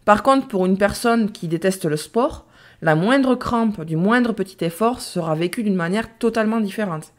Par 0.08 0.22
contre, 0.22 0.48
pour 0.48 0.64
une 0.64 0.78
personne 0.78 1.32
qui 1.32 1.48
déteste 1.48 1.84
le 1.84 1.98
sport, 1.98 2.46
la 2.80 2.94
moindre 2.94 3.34
crampe 3.34 3.84
du 3.84 3.94
moindre 3.98 4.32
petit 4.32 4.64
effort 4.64 5.02
sera 5.02 5.34
vécue 5.34 5.62
d'une 5.62 5.74
manière 5.74 6.16
totalement 6.16 6.60
différente. 6.60 7.12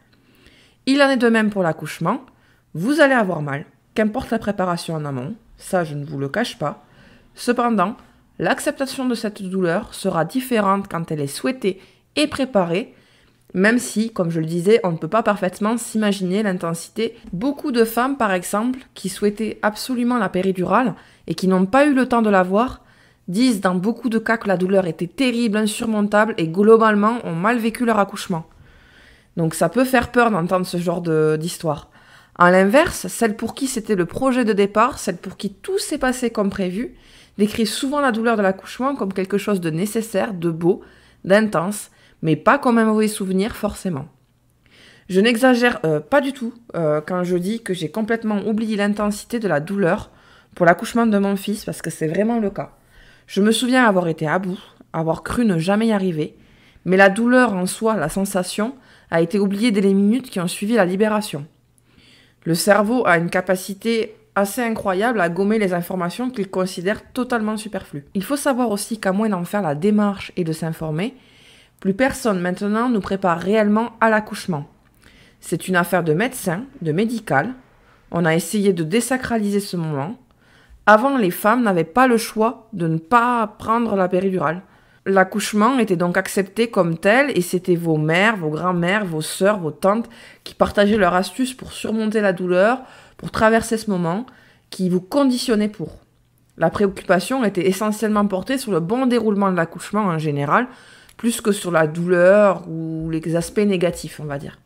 Il 0.87 0.99
en 1.03 1.09
est 1.09 1.17
de 1.17 1.29
même 1.29 1.51
pour 1.51 1.61
l'accouchement. 1.61 2.21
Vous 2.73 2.99
allez 2.99 3.13
avoir 3.13 3.43
mal, 3.43 3.65
qu'importe 3.93 4.31
la 4.31 4.39
préparation 4.39 4.95
en 4.95 5.05
amont, 5.05 5.35
ça 5.55 5.83
je 5.83 5.93
ne 5.93 6.03
vous 6.03 6.17
le 6.17 6.29
cache 6.29 6.57
pas. 6.57 6.83
Cependant, 7.35 7.95
l'acceptation 8.39 9.05
de 9.05 9.13
cette 9.13 9.43
douleur 9.43 9.93
sera 9.93 10.25
différente 10.25 10.87
quand 10.87 11.11
elle 11.11 11.21
est 11.21 11.27
souhaitée 11.27 11.79
et 12.15 12.25
préparé, 12.25 12.95
même 13.53 13.79
si, 13.79 14.11
comme 14.11 14.29
je 14.29 14.39
le 14.39 14.45
disais, 14.45 14.79
on 14.83 14.91
ne 14.91 14.97
peut 14.97 15.07
pas 15.07 15.23
parfaitement 15.23 15.77
s'imaginer 15.77 16.43
l'intensité. 16.43 17.15
Beaucoup 17.33 17.71
de 17.71 17.83
femmes, 17.83 18.17
par 18.17 18.31
exemple, 18.31 18.79
qui 18.93 19.09
souhaitaient 19.09 19.57
absolument 19.61 20.17
la 20.17 20.29
péridurale 20.29 20.93
et 21.27 21.33
qui 21.33 21.47
n'ont 21.47 21.65
pas 21.65 21.85
eu 21.85 21.93
le 21.93 22.07
temps 22.07 22.21
de 22.21 22.29
la 22.29 22.43
voir, 22.43 22.81
disent 23.27 23.61
dans 23.61 23.75
beaucoup 23.75 24.09
de 24.09 24.19
cas 24.19 24.37
que 24.37 24.47
la 24.47 24.57
douleur 24.57 24.85
était 24.85 25.07
terrible, 25.07 25.57
insurmontable 25.57 26.35
et 26.37 26.47
globalement 26.47 27.19
ont 27.23 27.35
mal 27.35 27.57
vécu 27.57 27.85
leur 27.85 27.99
accouchement. 27.99 28.45
Donc 29.37 29.53
ça 29.55 29.69
peut 29.69 29.85
faire 29.85 30.11
peur 30.11 30.31
d'entendre 30.31 30.65
ce 30.65 30.77
genre 30.77 31.01
d'histoire. 31.37 31.89
À 32.35 32.51
l'inverse, 32.51 33.07
celles 33.07 33.35
pour 33.35 33.53
qui 33.53 33.67
c'était 33.67 33.95
le 33.95 34.05
projet 34.05 34.45
de 34.45 34.53
départ, 34.53 34.97
celles 34.97 35.17
pour 35.17 35.37
qui 35.37 35.51
tout 35.51 35.77
s'est 35.77 35.97
passé 35.97 36.29
comme 36.29 36.49
prévu, 36.49 36.95
décrivent 37.37 37.67
souvent 37.67 37.99
la 37.99 38.11
douleur 38.11 38.37
de 38.37 38.41
l'accouchement 38.41 38.95
comme 38.95 39.13
quelque 39.13 39.37
chose 39.37 39.61
de 39.61 39.69
nécessaire, 39.69 40.33
de 40.33 40.49
beau, 40.49 40.81
d'intense, 41.23 41.89
mais 42.21 42.35
pas 42.35 42.57
comme 42.57 42.77
un 42.77 42.85
mauvais 42.85 43.07
souvenir 43.07 43.55
forcément. 43.55 44.07
Je 45.09 45.19
n'exagère 45.19 45.79
euh, 45.85 45.99
pas 45.99 46.21
du 46.21 46.33
tout 46.33 46.53
euh, 46.75 47.01
quand 47.01 47.23
je 47.23 47.35
dis 47.35 47.63
que 47.63 47.73
j'ai 47.73 47.89
complètement 47.89 48.45
oublié 48.45 48.75
l'intensité 48.75 49.39
de 49.39 49.47
la 49.47 49.59
douleur 49.59 50.11
pour 50.55 50.65
l'accouchement 50.65 51.07
de 51.07 51.17
mon 51.17 51.35
fils, 51.35 51.65
parce 51.65 51.81
que 51.81 51.89
c'est 51.89 52.07
vraiment 52.07 52.39
le 52.39 52.49
cas. 52.49 52.75
Je 53.25 53.41
me 53.41 53.51
souviens 53.51 53.85
avoir 53.85 54.07
été 54.07 54.27
à 54.27 54.37
bout, 54.39 54.59
avoir 54.93 55.23
cru 55.23 55.45
ne 55.45 55.57
jamais 55.57 55.87
y 55.87 55.91
arriver, 55.91 56.35
mais 56.85 56.97
la 56.97 57.09
douleur 57.09 57.53
en 57.53 57.65
soi, 57.65 57.95
la 57.95 58.09
sensation, 58.09 58.75
a 59.11 59.21
été 59.21 59.39
oubliée 59.39 59.71
dès 59.71 59.81
les 59.81 59.93
minutes 59.93 60.29
qui 60.29 60.39
ont 60.39 60.47
suivi 60.47 60.75
la 60.75 60.85
libération. 60.85 61.45
Le 62.43 62.55
cerveau 62.55 63.05
a 63.05 63.17
une 63.17 63.29
capacité 63.29 64.15
assez 64.35 64.61
incroyable 64.61 65.21
à 65.21 65.29
gommer 65.29 65.59
les 65.59 65.73
informations 65.73 66.29
qu'il 66.29 66.49
considère 66.49 67.11
totalement 67.11 67.57
superflues. 67.57 68.05
Il 68.13 68.23
faut 68.23 68.37
savoir 68.37 68.69
aussi 68.69 68.99
qu'à 68.99 69.11
moins 69.11 69.29
d'en 69.29 69.43
faire 69.43 69.61
la 69.61 69.75
démarche 69.75 70.31
et 70.37 70.43
de 70.43 70.53
s'informer, 70.53 71.15
plus 71.79 71.93
personne 71.93 72.39
maintenant 72.39 72.89
nous 72.89 72.99
prépare 72.99 73.39
réellement 73.39 73.91
à 74.01 74.09
l'accouchement. 74.09 74.65
C'est 75.39 75.67
une 75.67 75.75
affaire 75.75 76.03
de 76.03 76.13
médecin, 76.13 76.63
de 76.81 76.91
médical. 76.91 77.53
On 78.11 78.25
a 78.25 78.35
essayé 78.35 78.73
de 78.73 78.83
désacraliser 78.83 79.59
ce 79.59 79.77
moment. 79.77 80.17
Avant, 80.85 81.17
les 81.17 81.31
femmes 81.31 81.63
n'avaient 81.63 81.83
pas 81.83 82.07
le 82.07 82.17
choix 82.17 82.67
de 82.73 82.87
ne 82.87 82.97
pas 82.97 83.55
prendre 83.59 83.95
la 83.95 84.09
péridurale. 84.09 84.61
L'accouchement 85.05 85.79
était 85.79 85.95
donc 85.95 86.17
accepté 86.17 86.69
comme 86.69 86.97
tel 86.97 87.31
et 87.37 87.41
c'était 87.41 87.75
vos 87.75 87.97
mères, 87.97 88.35
vos 88.35 88.49
grands-mères, 88.49 89.05
vos 89.05 89.21
sœurs, 89.21 89.59
vos 89.59 89.71
tantes 89.71 90.09
qui 90.43 90.53
partageaient 90.53 90.97
leurs 90.97 91.15
astuces 91.15 91.53
pour 91.53 91.71
surmonter 91.71 92.19
la 92.19 92.33
douleur, 92.33 92.81
pour 93.17 93.31
traverser 93.31 93.77
ce 93.77 93.89
moment, 93.89 94.25
qui 94.69 94.89
vous 94.89 95.01
conditionnaient 95.01 95.69
pour. 95.69 95.99
La 96.57 96.69
préoccupation 96.69 97.45
était 97.45 97.67
essentiellement 97.67 98.27
portée 98.27 98.57
sur 98.57 98.71
le 98.71 98.81
bon 98.81 99.05
déroulement 99.05 99.51
de 99.51 99.55
l'accouchement 99.55 100.01
en 100.01 100.17
général, 100.17 100.67
plus 101.19 101.41
que 101.41 101.51
sur 101.51 101.69
la 101.69 101.85
douleur 101.85 102.63
ou 102.69 103.09
les 103.09 103.35
aspects 103.35 103.59
négatifs, 103.59 104.21
on 104.21 104.25
va 104.25 104.37
dire. 104.37 104.57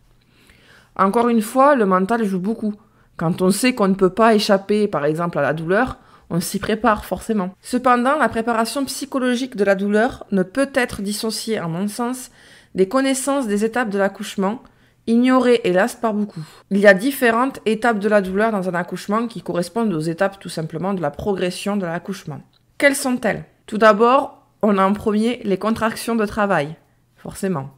Encore 0.95 1.27
une 1.27 1.41
fois, 1.41 1.73
le 1.73 1.87
mental 1.87 2.23
joue 2.23 2.39
beaucoup. 2.39 2.75
Quand 3.17 3.41
on 3.41 3.49
sait 3.49 3.73
qu'on 3.73 3.87
ne 3.87 3.95
peut 3.95 4.11
pas 4.11 4.35
échapper, 4.35 4.87
par 4.87 5.03
exemple, 5.03 5.39
à 5.39 5.41
la 5.41 5.53
douleur, 5.53 5.97
on 6.29 6.39
s'y 6.39 6.59
prépare 6.59 7.05
forcément. 7.05 7.55
Cependant, 7.59 8.19
la 8.19 8.29
préparation 8.29 8.85
psychologique 8.85 9.55
de 9.55 9.63
la 9.63 9.73
douleur 9.73 10.27
ne 10.31 10.43
peut 10.43 10.69
être 10.75 11.01
dissociée, 11.01 11.57
à 11.57 11.67
mon 11.67 11.87
sens, 11.87 12.29
des 12.75 12.87
connaissances 12.87 13.47
des 13.47 13.65
étapes 13.65 13.89
de 13.89 13.97
l'accouchement, 13.97 14.61
ignorées 15.07 15.61
hélas 15.63 15.95
par 15.95 16.13
beaucoup. 16.13 16.43
Il 16.69 16.77
y 16.77 16.85
a 16.85 16.93
différentes 16.93 17.61
étapes 17.65 17.97
de 17.97 18.09
la 18.09 18.21
douleur 18.21 18.51
dans 18.51 18.69
un 18.69 18.75
accouchement 18.75 19.25
qui 19.25 19.41
correspondent 19.41 19.91
aux 19.91 19.99
étapes 20.01 20.39
tout 20.39 20.49
simplement 20.49 20.93
de 20.93 21.01
la 21.01 21.09
progression 21.09 21.77
de 21.77 21.85
l'accouchement. 21.87 22.41
Quelles 22.77 22.95
sont-elles? 22.95 23.45
Tout 23.65 23.79
d'abord, 23.79 24.42
on 24.63 24.77
a 24.77 24.85
en 24.85 24.93
premier 24.93 25.41
les 25.43 25.57
contractions 25.57 26.15
de 26.15 26.25
travail, 26.25 26.75
forcément. 27.17 27.69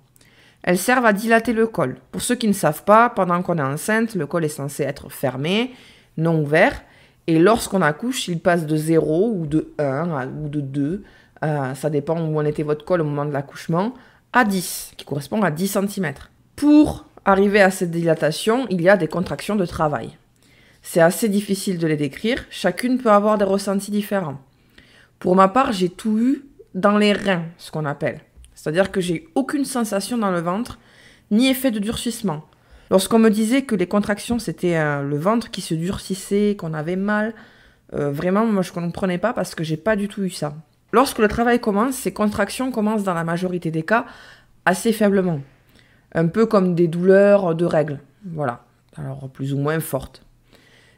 Elles 0.63 0.77
servent 0.77 1.05
à 1.05 1.13
dilater 1.13 1.51
le 1.51 1.67
col. 1.67 1.97
Pour 2.11 2.21
ceux 2.21 2.35
qui 2.35 2.47
ne 2.47 2.53
savent 2.53 2.83
pas, 2.83 3.09
pendant 3.09 3.41
qu'on 3.41 3.57
est 3.57 3.61
enceinte, 3.61 4.15
le 4.15 4.27
col 4.27 4.45
est 4.45 4.49
censé 4.49 4.83
être 4.83 5.09
fermé, 5.09 5.73
non 6.17 6.39
ouvert, 6.41 6.81
et 7.27 7.39
lorsqu'on 7.39 7.81
accouche, 7.81 8.27
il 8.27 8.39
passe 8.39 8.67
de 8.67 8.77
0 8.77 9.31
ou 9.35 9.47
de 9.47 9.73
1 9.79 10.27
ou 10.43 10.47
de 10.47 10.61
2, 10.61 11.03
euh, 11.43 11.73
ça 11.73 11.89
dépend 11.89 12.19
où 12.21 12.39
en 12.39 12.45
était 12.45 12.63
votre 12.63 12.85
col 12.85 13.01
au 13.01 13.03
moment 13.03 13.25
de 13.25 13.33
l'accouchement, 13.33 13.95
à 14.31 14.45
10, 14.45 14.93
qui 14.95 15.05
correspond 15.05 15.41
à 15.41 15.49
10 15.49 15.79
cm. 15.89 16.13
Pour 16.55 17.05
arriver 17.25 17.61
à 17.61 17.71
cette 17.71 17.91
dilatation, 17.91 18.67
il 18.69 18.81
y 18.81 18.89
a 18.89 18.97
des 18.97 19.07
contractions 19.07 19.55
de 19.55 19.65
travail. 19.65 20.17
C'est 20.83 21.01
assez 21.01 21.29
difficile 21.29 21.79
de 21.79 21.87
les 21.87 21.97
décrire, 21.97 22.45
chacune 22.51 22.99
peut 22.99 23.11
avoir 23.11 23.39
des 23.39 23.45
ressentis 23.45 23.89
différents. 23.89 24.37
Pour 25.17 25.35
ma 25.35 25.47
part, 25.47 25.71
j'ai 25.71 25.89
tout 25.89 26.19
eu 26.19 26.45
dans 26.75 26.97
les 26.97 27.13
reins, 27.13 27.45
ce 27.57 27.71
qu'on 27.71 27.85
appelle. 27.85 28.21
C'est-à-dire 28.53 28.91
que 28.91 29.01
j'ai 29.01 29.27
aucune 29.33 29.65
sensation 29.65 30.17
dans 30.17 30.31
le 30.31 30.41
ventre, 30.41 30.77
ni 31.31 31.47
effet 31.47 31.71
de 31.71 31.79
durcissement. 31.79 32.43
Lorsqu'on 32.91 33.17
me 33.17 33.29
disait 33.29 33.63
que 33.63 33.75
les 33.75 33.87
contractions, 33.87 34.37
c'était 34.37 34.77
euh, 34.77 35.01
le 35.01 35.17
ventre 35.17 35.49
qui 35.49 35.61
se 35.61 35.73
durcissait, 35.73 36.55
qu'on 36.57 36.73
avait 36.73 36.97
mal, 36.97 37.33
euh, 37.93 38.11
vraiment, 38.11 38.45
moi, 38.45 38.61
je 38.61 38.69
ne 38.69 38.75
comprenais 38.75 39.17
pas 39.17 39.33
parce 39.33 39.55
que 39.55 39.63
j'ai 39.63 39.77
pas 39.77 39.95
du 39.95 40.07
tout 40.07 40.23
eu 40.23 40.29
ça. 40.29 40.53
Lorsque 40.91 41.19
le 41.19 41.27
travail 41.27 41.59
commence, 41.59 41.95
ces 41.95 42.13
contractions 42.13 42.71
commencent 42.71 43.03
dans 43.03 43.13
la 43.13 43.23
majorité 43.23 43.71
des 43.71 43.83
cas 43.83 44.05
assez 44.65 44.93
faiblement. 44.93 45.41
Un 46.13 46.27
peu 46.27 46.45
comme 46.45 46.75
des 46.75 46.87
douleurs 46.87 47.55
de 47.55 47.65
règles. 47.65 47.99
Voilà. 48.25 48.63
Alors, 48.95 49.29
plus 49.29 49.53
ou 49.53 49.57
moins 49.57 49.79
fortes. 49.79 50.23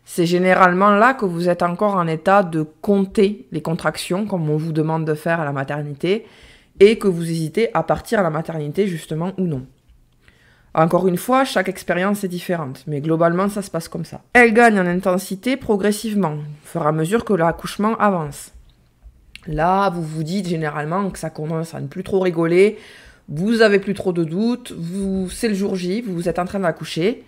C'est 0.10 0.26
généralement 0.26 0.92
là 0.92 1.14
que 1.14 1.26
vous 1.26 1.50
êtes 1.50 1.62
encore 1.62 1.96
en 1.96 2.08
état 2.08 2.42
de 2.42 2.66
compter 2.82 3.46
les 3.52 3.62
contractions, 3.62 4.26
comme 4.26 4.50
on 4.50 4.56
vous 4.56 4.72
demande 4.72 5.04
de 5.04 5.14
faire 5.14 5.42
à 5.42 5.46
la 5.46 5.52
maternité, 5.52 6.26
et 6.80 6.98
que 6.98 7.10
vous 7.10 7.30
hésitez 7.30 7.70
à 7.74 7.84
partir 7.84 8.20
à 8.20 8.24
la 8.24 8.30
maternité 8.30 8.88
justement 8.88 9.34
ou 9.38 9.44
non. 9.44 9.66
Encore 10.74 11.10
une 11.10 11.18
fois, 11.18 11.44
chaque 11.44 11.68
expérience 11.68 12.24
est 12.24 12.30
différente, 12.30 12.86
mais 12.88 13.02
globalement 13.02 13.50
ça 13.50 13.62
se 13.62 13.70
passe 13.70 13.90
comme 13.90 14.06
ça. 14.06 14.22
Elle 14.32 14.54
gagne 14.54 14.80
en 14.80 14.86
intensité 14.86 15.58
progressivement, 15.58 16.36
au 16.36 16.68
fur 16.68 16.84
et 16.84 16.88
à 16.88 16.94
mesure 16.94 17.26
que 17.26 17.34
l'accouchement 17.34 17.98
avance. 17.98 18.54
Là, 19.46 19.90
vous 19.90 20.04
vous 20.04 20.24
dites 20.24 20.48
généralement 20.48 21.10
que 21.10 21.20
ça 21.20 21.30
commence 21.30 21.76
à 21.76 21.82
ne 21.82 21.88
plus 21.88 22.04
trop 22.04 22.22
rigoler, 22.22 22.78
vous 23.28 23.62
avez 23.62 23.80
plus 23.80 23.94
trop 23.94 24.14
de 24.14 24.24
doutes, 24.24 24.72
vous, 24.72 25.30
c'est 25.30 25.50
le 25.50 25.54
jour 25.54 25.76
J, 25.76 26.02
vous 26.02 26.30
êtes 26.30 26.40
en 26.40 26.46
train 26.46 26.62
d'accoucher, 26.62 27.26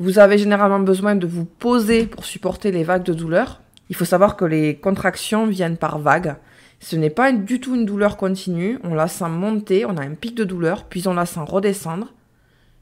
vous 0.00 0.18
avez 0.18 0.38
généralement 0.38 0.80
besoin 0.80 1.14
de 1.14 1.26
vous 1.26 1.44
poser 1.44 2.06
pour 2.06 2.24
supporter 2.24 2.72
les 2.72 2.84
vagues 2.84 3.02
de 3.02 3.12
douleur. 3.12 3.60
Il 3.90 3.96
faut 3.96 4.06
savoir 4.06 4.34
que 4.34 4.46
les 4.46 4.76
contractions 4.76 5.46
viennent 5.46 5.76
par 5.76 5.98
vagues. 5.98 6.36
Ce 6.80 6.96
n'est 6.96 7.10
pas 7.10 7.32
du 7.32 7.60
tout 7.60 7.74
une 7.74 7.84
douleur 7.84 8.16
continue. 8.16 8.78
On 8.82 8.94
la 8.94 9.08
sent 9.08 9.28
monter, 9.28 9.84
on 9.84 9.98
a 9.98 10.02
un 10.02 10.14
pic 10.14 10.34
de 10.34 10.44
douleur, 10.44 10.84
puis 10.84 11.06
on 11.06 11.12
la 11.12 11.26
sent 11.26 11.40
redescendre. 11.46 12.14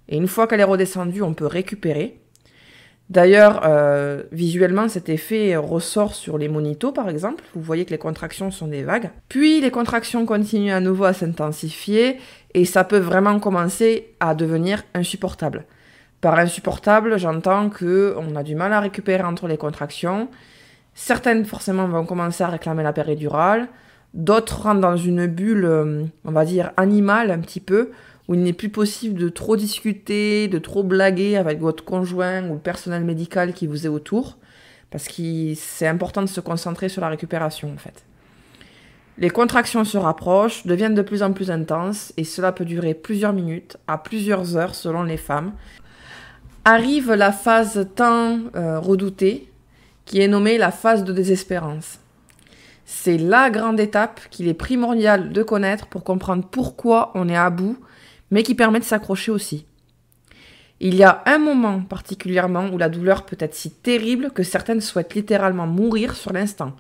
Et 0.09 0.17
une 0.17 0.29
fois 0.29 0.47
qu'elle 0.47 0.61
est 0.61 0.65
redescendue, 0.65 1.23
on 1.23 1.35
peut 1.35 1.47
récupérer. 1.47 2.21
D'ailleurs, 3.11 3.63
euh, 3.65 4.23
visuellement, 4.31 4.89
cet 4.89 5.09
effet 5.09 5.57
ressort 5.57 6.15
sur 6.15 6.39
les 6.39 6.49
monitos, 6.49 6.93
par 6.93 7.09
exemple. 7.09 7.43
Vous 7.53 7.63
voyez 7.63 7.85
que 7.85 7.91
les 7.91 7.99
contractions 7.99 8.53
sont 8.53 8.69
des 8.69 8.85
vagues. 8.85 9.11
Puis 9.29 9.61
les 9.61 9.73
contractions 9.73 10.25
continuent 10.25 10.73
à 10.73 10.81
nouveau 10.81 11.05
à 11.05 11.15
s'intensifier 11.15 12.19
et 12.55 12.65
ça 12.65 12.85
peut 12.85 12.99
vraiment 12.99 13.41
commencer 13.41 14.15
à 14.21 14.37
devenir 14.37 14.85
insupportable. 14.95 15.65
Par 16.21 16.37
insupportable, 16.39 17.17
j'entends 17.19 17.71
que 17.71 18.17
on 18.19 18.35
a 18.35 18.43
du 18.43 18.57
mal 18.57 18.73
à 18.73 18.81
récupérer 18.81 19.23
entre 19.23 19.47
les 19.47 19.57
contractions. 19.57 20.29
Certaines 20.95 21.45
forcément 21.45 21.87
vont 21.87 22.05
commencer 22.05 22.43
à 22.43 22.49
réclamer 22.49 22.83
la 22.83 22.93
péridurale, 22.93 23.69
d'autres 24.15 24.63
rentrent 24.63 24.81
dans 24.81 24.97
une 24.97 25.29
bulle, 25.29 25.65
euh, 25.65 26.05
on 26.25 26.33
va 26.33 26.45
dire 26.45 26.73
animale 26.77 27.31
un 27.31 27.39
petit 27.39 27.61
peu, 27.61 27.93
où 28.27 28.35
il 28.35 28.43
n'est 28.43 28.53
plus 28.53 28.69
possible 28.69 29.15
de 29.15 29.29
trop 29.29 29.57
discuter, 29.57 30.49
de 30.49 30.59
trop 30.59 30.83
blaguer 30.83 31.37
avec 31.37 31.61
votre 31.61 31.85
conjoint 31.85 32.45
ou 32.49 32.55
le 32.55 32.59
personnel 32.59 33.05
médical 33.05 33.53
qui 33.53 33.69
vous 33.69 33.87
est 33.87 33.89
autour, 33.89 34.39
parce 34.91 35.07
que 35.07 35.55
c'est 35.55 35.87
important 35.87 36.23
de 36.23 36.27
se 36.27 36.41
concentrer 36.41 36.89
sur 36.89 37.01
la 37.01 37.09
récupération 37.11 37.73
en 37.73 37.79
fait. 37.79 38.05
Les 39.19 39.31
contractions 39.31 39.85
se 39.85 39.99
rapprochent, 39.99 40.67
deviennent 40.67 40.95
de 40.95 41.03
plus 41.03 41.23
en 41.23 41.33
plus 41.33 41.53
intenses, 41.53 42.13
et 42.17 42.25
cela 42.25 42.51
peut 42.51 42.65
durer 42.65 42.95
plusieurs 42.95 43.33
minutes 43.33 43.77
à 43.87 43.99
plusieurs 43.99 44.57
heures 44.57 44.75
selon 44.75 45.05
les 45.05 45.17
femmes. 45.17 45.53
Arrive 46.71 47.15
la 47.15 47.33
phase 47.33 47.89
tant 47.95 48.41
euh, 48.55 48.79
redoutée, 48.79 49.51
qui 50.05 50.21
est 50.21 50.29
nommée 50.29 50.59
la 50.59 50.71
phase 50.71 51.03
de 51.03 51.15
désespérance. 51.15 51.99
C'est 52.85 53.17
la 53.17 53.49
grande 53.49 53.81
étape 53.81 54.21
qu'il 54.31 54.49
est 54.49 54.53
primordial 54.53 55.33
de 55.33 55.43
connaître 55.43 55.87
pour 55.87 56.05
comprendre 56.05 56.45
pourquoi 56.45 57.11
on 57.15 57.27
est 57.31 57.39
à 57.39 57.49
bout, 57.49 57.79
mais 58.31 58.43
qui 58.43 58.55
permet 58.55 58.81
de 58.81 58.85
s'accrocher 58.85 59.33
aussi. 59.33 59.65
Il 60.79 60.95
y 60.95 61.05
a 61.05 61.23
un 61.25 61.39
moment 61.39 61.81
particulièrement 61.81 62.69
où 62.71 62.77
la 62.77 62.91
douleur 62.91 63.25
peut 63.25 63.39
être 63.41 63.55
si 63.55 63.71
terrible 63.71 64.31
que 64.31 64.43
certaines 64.43 64.83
souhaitent 64.83 65.15
littéralement 65.15 65.67
mourir 65.67 66.15
sur 66.17 66.35
l'instant. 66.35 66.73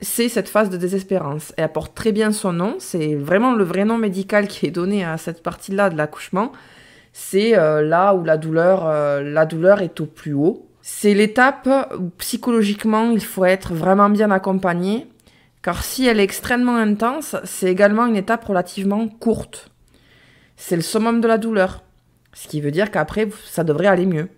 C'est 0.00 0.28
cette 0.28 0.48
phase 0.48 0.68
de 0.68 0.76
désespérance. 0.76 1.52
Elle 1.56 1.62
apporte 1.62 1.94
très 1.94 2.10
bien 2.10 2.32
son 2.32 2.52
nom, 2.52 2.74
c'est 2.80 3.14
vraiment 3.14 3.54
le 3.54 3.62
vrai 3.62 3.84
nom 3.84 3.98
médical 3.98 4.48
qui 4.48 4.66
est 4.66 4.72
donné 4.72 5.04
à 5.04 5.16
cette 5.16 5.44
partie-là 5.44 5.90
de 5.90 5.96
l'accouchement 5.96 6.50
c'est 7.18 7.56
euh, 7.56 7.80
là 7.80 8.14
où 8.14 8.24
la 8.24 8.36
douleur, 8.36 8.86
euh, 8.86 9.22
la 9.22 9.46
douleur 9.46 9.80
est 9.80 10.02
au 10.02 10.06
plus 10.06 10.34
haut. 10.34 10.68
C'est 10.82 11.14
l'étape 11.14 11.66
où 11.98 12.10
psychologiquement 12.18 13.10
il 13.10 13.24
faut 13.24 13.46
être 13.46 13.72
vraiment 13.72 14.10
bien 14.10 14.30
accompagné, 14.30 15.06
car 15.62 15.82
si 15.82 16.06
elle 16.06 16.20
est 16.20 16.24
extrêmement 16.24 16.76
intense, 16.76 17.34
c'est 17.44 17.72
également 17.72 18.04
une 18.04 18.16
étape 18.16 18.44
relativement 18.44 19.08
courte. 19.08 19.70
c'est 20.56 20.76
le 20.76 20.82
summum 20.82 21.22
de 21.22 21.26
la 21.26 21.38
douleur. 21.38 21.84
Ce 22.34 22.48
qui 22.48 22.60
veut 22.60 22.70
dire 22.70 22.90
qu'après, 22.90 23.30
ça 23.46 23.64
devrait 23.64 23.86
aller 23.86 24.04
mieux. 24.04 24.28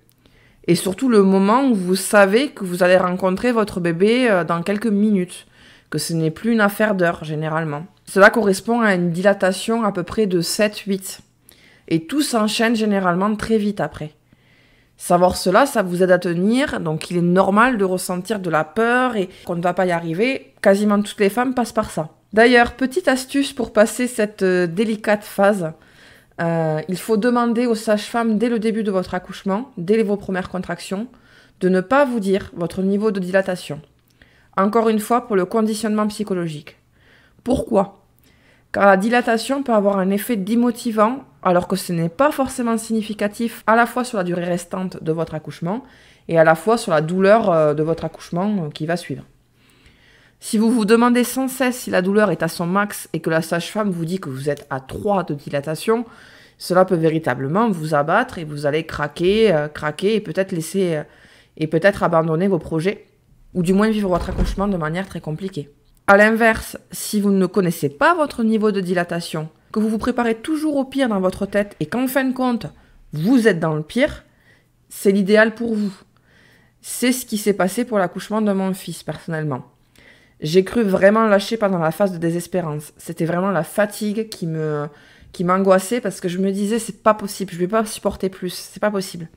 Et 0.68 0.76
surtout 0.76 1.08
le 1.08 1.24
moment 1.24 1.64
où 1.64 1.74
vous 1.74 1.96
savez 1.96 2.50
que 2.50 2.64
vous 2.64 2.84
allez 2.84 2.96
rencontrer 2.96 3.50
votre 3.50 3.80
bébé 3.80 4.30
euh, 4.30 4.44
dans 4.44 4.62
quelques 4.62 4.86
minutes, 4.86 5.48
que 5.90 5.98
ce 5.98 6.12
n'est 6.12 6.30
plus 6.30 6.52
une 6.52 6.60
affaire 6.60 6.94
d'heure 6.94 7.24
généralement. 7.24 7.86
Cela 8.04 8.30
correspond 8.30 8.82
à 8.82 8.94
une 8.94 9.10
dilatation 9.10 9.82
à 9.82 9.90
peu 9.90 10.04
près 10.04 10.28
de 10.28 10.40
7-8. 10.40 11.22
Et 11.88 12.06
tout 12.06 12.22
s'enchaîne 12.22 12.76
généralement 12.76 13.34
très 13.34 13.58
vite 13.58 13.80
après. 13.80 14.12
Savoir 14.96 15.36
cela, 15.36 15.64
ça 15.64 15.82
vous 15.82 16.02
aide 16.02 16.10
à 16.10 16.18
tenir, 16.18 16.80
donc 16.80 17.10
il 17.10 17.16
est 17.16 17.22
normal 17.22 17.78
de 17.78 17.84
ressentir 17.84 18.40
de 18.40 18.50
la 18.50 18.64
peur 18.64 19.16
et 19.16 19.28
qu'on 19.44 19.56
ne 19.56 19.62
va 19.62 19.72
pas 19.72 19.86
y 19.86 19.92
arriver. 19.92 20.52
Quasiment 20.60 21.00
toutes 21.00 21.20
les 21.20 21.30
femmes 21.30 21.54
passent 21.54 21.72
par 21.72 21.90
ça. 21.90 22.10
D'ailleurs, 22.32 22.74
petite 22.74 23.08
astuce 23.08 23.52
pour 23.52 23.72
passer 23.72 24.06
cette 24.06 24.42
euh, 24.42 24.66
délicate 24.66 25.24
phase, 25.24 25.72
euh, 26.40 26.80
il 26.88 26.98
faut 26.98 27.16
demander 27.16 27.66
aux 27.66 27.74
sages-femmes 27.74 28.38
dès 28.38 28.48
le 28.48 28.58
début 28.58 28.82
de 28.82 28.90
votre 28.90 29.14
accouchement, 29.14 29.70
dès 29.78 30.02
vos 30.02 30.16
premières 30.16 30.50
contractions, 30.50 31.06
de 31.60 31.68
ne 31.68 31.80
pas 31.80 32.04
vous 32.04 32.20
dire 32.20 32.50
votre 32.54 32.82
niveau 32.82 33.10
de 33.10 33.20
dilatation. 33.20 33.80
Encore 34.56 34.88
une 34.88 35.00
fois, 35.00 35.26
pour 35.26 35.36
le 35.36 35.46
conditionnement 35.46 36.06
psychologique. 36.08 36.76
Pourquoi? 37.44 37.97
Car 38.72 38.86
la 38.86 38.96
dilatation 38.96 39.62
peut 39.62 39.72
avoir 39.72 39.98
un 39.98 40.10
effet 40.10 40.36
démotivant 40.36 41.24
alors 41.42 41.68
que 41.68 41.76
ce 41.76 41.92
n'est 41.92 42.10
pas 42.10 42.30
forcément 42.30 42.76
significatif 42.76 43.62
à 43.66 43.76
la 43.76 43.86
fois 43.86 44.04
sur 44.04 44.18
la 44.18 44.24
durée 44.24 44.44
restante 44.44 45.02
de 45.02 45.12
votre 45.12 45.34
accouchement 45.34 45.84
et 46.28 46.38
à 46.38 46.44
la 46.44 46.54
fois 46.54 46.76
sur 46.76 46.92
la 46.92 47.00
douleur 47.00 47.50
euh, 47.50 47.74
de 47.74 47.82
votre 47.82 48.04
accouchement 48.04 48.64
euh, 48.64 48.68
qui 48.68 48.84
va 48.84 48.96
suivre. 48.96 49.24
Si 50.40 50.58
vous 50.58 50.70
vous 50.70 50.84
demandez 50.84 51.24
sans 51.24 51.48
cesse 51.48 51.78
si 51.78 51.90
la 51.90 52.02
douleur 52.02 52.30
est 52.30 52.42
à 52.42 52.48
son 52.48 52.66
max 52.66 53.08
et 53.12 53.20
que 53.20 53.30
la 53.30 53.42
sage-femme 53.42 53.90
vous 53.90 54.04
dit 54.04 54.20
que 54.20 54.28
vous 54.28 54.50
êtes 54.50 54.66
à 54.68 54.80
3 54.80 55.24
de 55.24 55.34
dilatation, 55.34 56.04
cela 56.58 56.84
peut 56.84 56.94
véritablement 56.96 57.70
vous 57.70 57.94
abattre 57.94 58.38
et 58.38 58.44
vous 58.44 58.66
allez 58.66 58.84
craquer, 58.84 59.52
euh, 59.52 59.68
craquer 59.68 60.14
et 60.14 60.20
peut-être 60.20 60.52
laisser 60.52 61.02
et 61.56 61.66
peut-être 61.66 62.02
abandonner 62.02 62.48
vos 62.48 62.58
projets 62.58 63.06
ou 63.54 63.62
du 63.62 63.72
moins 63.72 63.88
vivre 63.88 64.10
votre 64.10 64.28
accouchement 64.28 64.68
de 64.68 64.76
manière 64.76 65.08
très 65.08 65.20
compliquée. 65.20 65.70
A 66.10 66.16
l'inverse, 66.16 66.78
si 66.90 67.20
vous 67.20 67.30
ne 67.30 67.44
connaissez 67.44 67.90
pas 67.90 68.14
votre 68.14 68.42
niveau 68.42 68.72
de 68.72 68.80
dilatation 68.80 69.50
que 69.70 69.78
vous 69.78 69.90
vous 69.90 69.98
préparez 69.98 70.36
toujours 70.36 70.76
au 70.76 70.86
pire 70.86 71.10
dans 71.10 71.20
votre 71.20 71.44
tête 71.44 71.76
et 71.80 71.86
qu'en 71.86 72.06
fin 72.06 72.24
de 72.24 72.32
compte, 72.32 72.64
vous 73.12 73.46
êtes 73.46 73.60
dans 73.60 73.74
le 73.74 73.82
pire, 73.82 74.24
c'est 74.88 75.12
l'idéal 75.12 75.54
pour 75.54 75.74
vous. 75.74 75.92
C'est 76.80 77.12
ce 77.12 77.26
qui 77.26 77.36
s'est 77.36 77.52
passé 77.52 77.84
pour 77.84 77.98
l'accouchement 77.98 78.40
de 78.40 78.50
mon 78.50 78.72
fils, 78.72 79.02
personnellement. 79.02 79.66
J'ai 80.40 80.64
cru 80.64 80.82
vraiment 80.82 81.26
lâcher 81.26 81.58
pendant 81.58 81.78
la 81.78 81.90
phase 81.90 82.12
de 82.12 82.16
désespérance. 82.16 82.94
C'était 82.96 83.26
vraiment 83.26 83.50
la 83.50 83.62
fatigue 83.62 84.30
qui 84.30 84.46
me 84.46 84.88
qui 85.32 85.44
m'angoissait 85.44 86.00
parce 86.00 86.22
que 86.22 86.28
je 86.30 86.38
me 86.38 86.50
disais 86.52 86.78
c'est 86.78 87.02
pas 87.02 87.12
possible, 87.12 87.52
je 87.52 87.58
vais 87.58 87.68
pas 87.68 87.84
supporter 87.84 88.30
plus, 88.30 88.54
c'est 88.54 88.80
pas 88.80 88.90
possible. 88.90 89.28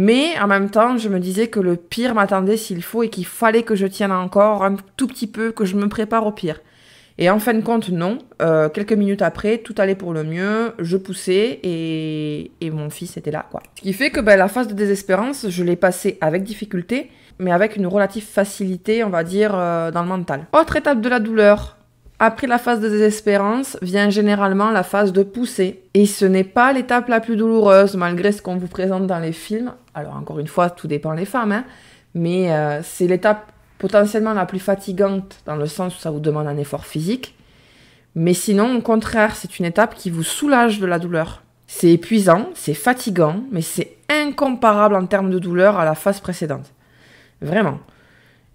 Mais 0.00 0.38
en 0.38 0.46
même 0.46 0.70
temps, 0.70 0.96
je 0.96 1.08
me 1.08 1.18
disais 1.18 1.48
que 1.48 1.58
le 1.58 1.74
pire 1.74 2.14
m'attendait 2.14 2.56
s'il 2.56 2.84
faut 2.84 3.02
et 3.02 3.08
qu'il 3.08 3.26
fallait 3.26 3.64
que 3.64 3.74
je 3.74 3.84
tienne 3.84 4.12
encore 4.12 4.64
un 4.64 4.76
tout 4.96 5.08
petit 5.08 5.26
peu, 5.26 5.50
que 5.50 5.64
je 5.64 5.74
me 5.74 5.88
prépare 5.88 6.24
au 6.24 6.30
pire. 6.30 6.60
Et 7.18 7.28
en 7.28 7.40
fin 7.40 7.52
de 7.52 7.62
compte, 7.62 7.88
non. 7.88 8.18
Euh, 8.40 8.68
quelques 8.68 8.92
minutes 8.92 9.22
après, 9.22 9.58
tout 9.58 9.74
allait 9.76 9.96
pour 9.96 10.12
le 10.12 10.22
mieux. 10.22 10.72
Je 10.78 10.96
poussais 10.96 11.58
et, 11.64 12.70
mon 12.70 12.90
fils 12.90 13.16
était 13.16 13.32
là, 13.32 13.44
quoi. 13.50 13.60
Ce 13.74 13.82
qui 13.82 13.92
fait 13.92 14.10
que 14.10 14.20
ben, 14.20 14.36
la 14.36 14.46
phase 14.46 14.68
de 14.68 14.74
désespérance, 14.74 15.48
je 15.48 15.64
l'ai 15.64 15.74
passée 15.74 16.16
avec 16.20 16.44
difficulté, 16.44 17.10
mais 17.40 17.50
avec 17.50 17.74
une 17.74 17.88
relative 17.88 18.24
facilité, 18.24 19.02
on 19.02 19.10
va 19.10 19.24
dire, 19.24 19.50
euh, 19.52 19.90
dans 19.90 20.02
le 20.02 20.08
mental. 20.08 20.46
Autre 20.52 20.76
étape 20.76 21.00
de 21.00 21.08
la 21.08 21.18
douleur. 21.18 21.77
Après 22.20 22.48
la 22.48 22.58
phase 22.58 22.80
de 22.80 22.88
désespérance 22.88 23.78
vient 23.80 24.10
généralement 24.10 24.70
la 24.72 24.82
phase 24.82 25.12
de 25.12 25.22
poussée. 25.22 25.82
Et 25.94 26.04
ce 26.04 26.24
n'est 26.24 26.44
pas 26.44 26.72
l'étape 26.72 27.08
la 27.08 27.20
plus 27.20 27.36
douloureuse, 27.36 27.94
malgré 27.94 28.32
ce 28.32 28.42
qu'on 28.42 28.56
vous 28.56 28.66
présente 28.66 29.06
dans 29.06 29.20
les 29.20 29.32
films. 29.32 29.72
Alors 29.94 30.16
encore 30.16 30.40
une 30.40 30.48
fois, 30.48 30.68
tout 30.68 30.88
dépend 30.88 31.14
des 31.14 31.24
femmes, 31.24 31.52
hein. 31.52 31.64
mais 32.14 32.52
euh, 32.52 32.80
c'est 32.82 33.06
l'étape 33.06 33.52
potentiellement 33.78 34.34
la 34.34 34.46
plus 34.46 34.58
fatigante 34.58 35.40
dans 35.46 35.54
le 35.54 35.66
sens 35.66 35.96
où 35.96 36.00
ça 36.00 36.10
vous 36.10 36.18
demande 36.18 36.48
un 36.48 36.56
effort 36.56 36.86
physique. 36.86 37.36
Mais 38.16 38.34
sinon, 38.34 38.76
au 38.76 38.80
contraire, 38.80 39.36
c'est 39.36 39.60
une 39.60 39.64
étape 39.64 39.94
qui 39.94 40.10
vous 40.10 40.24
soulage 40.24 40.80
de 40.80 40.86
la 40.86 40.98
douleur. 40.98 41.42
C'est 41.68 41.92
épuisant, 41.92 42.50
c'est 42.54 42.74
fatigant, 42.74 43.44
mais 43.52 43.62
c'est 43.62 43.96
incomparable 44.08 44.96
en 44.96 45.06
termes 45.06 45.30
de 45.30 45.38
douleur 45.38 45.78
à 45.78 45.84
la 45.84 45.94
phase 45.94 46.18
précédente. 46.18 46.72
Vraiment. 47.40 47.78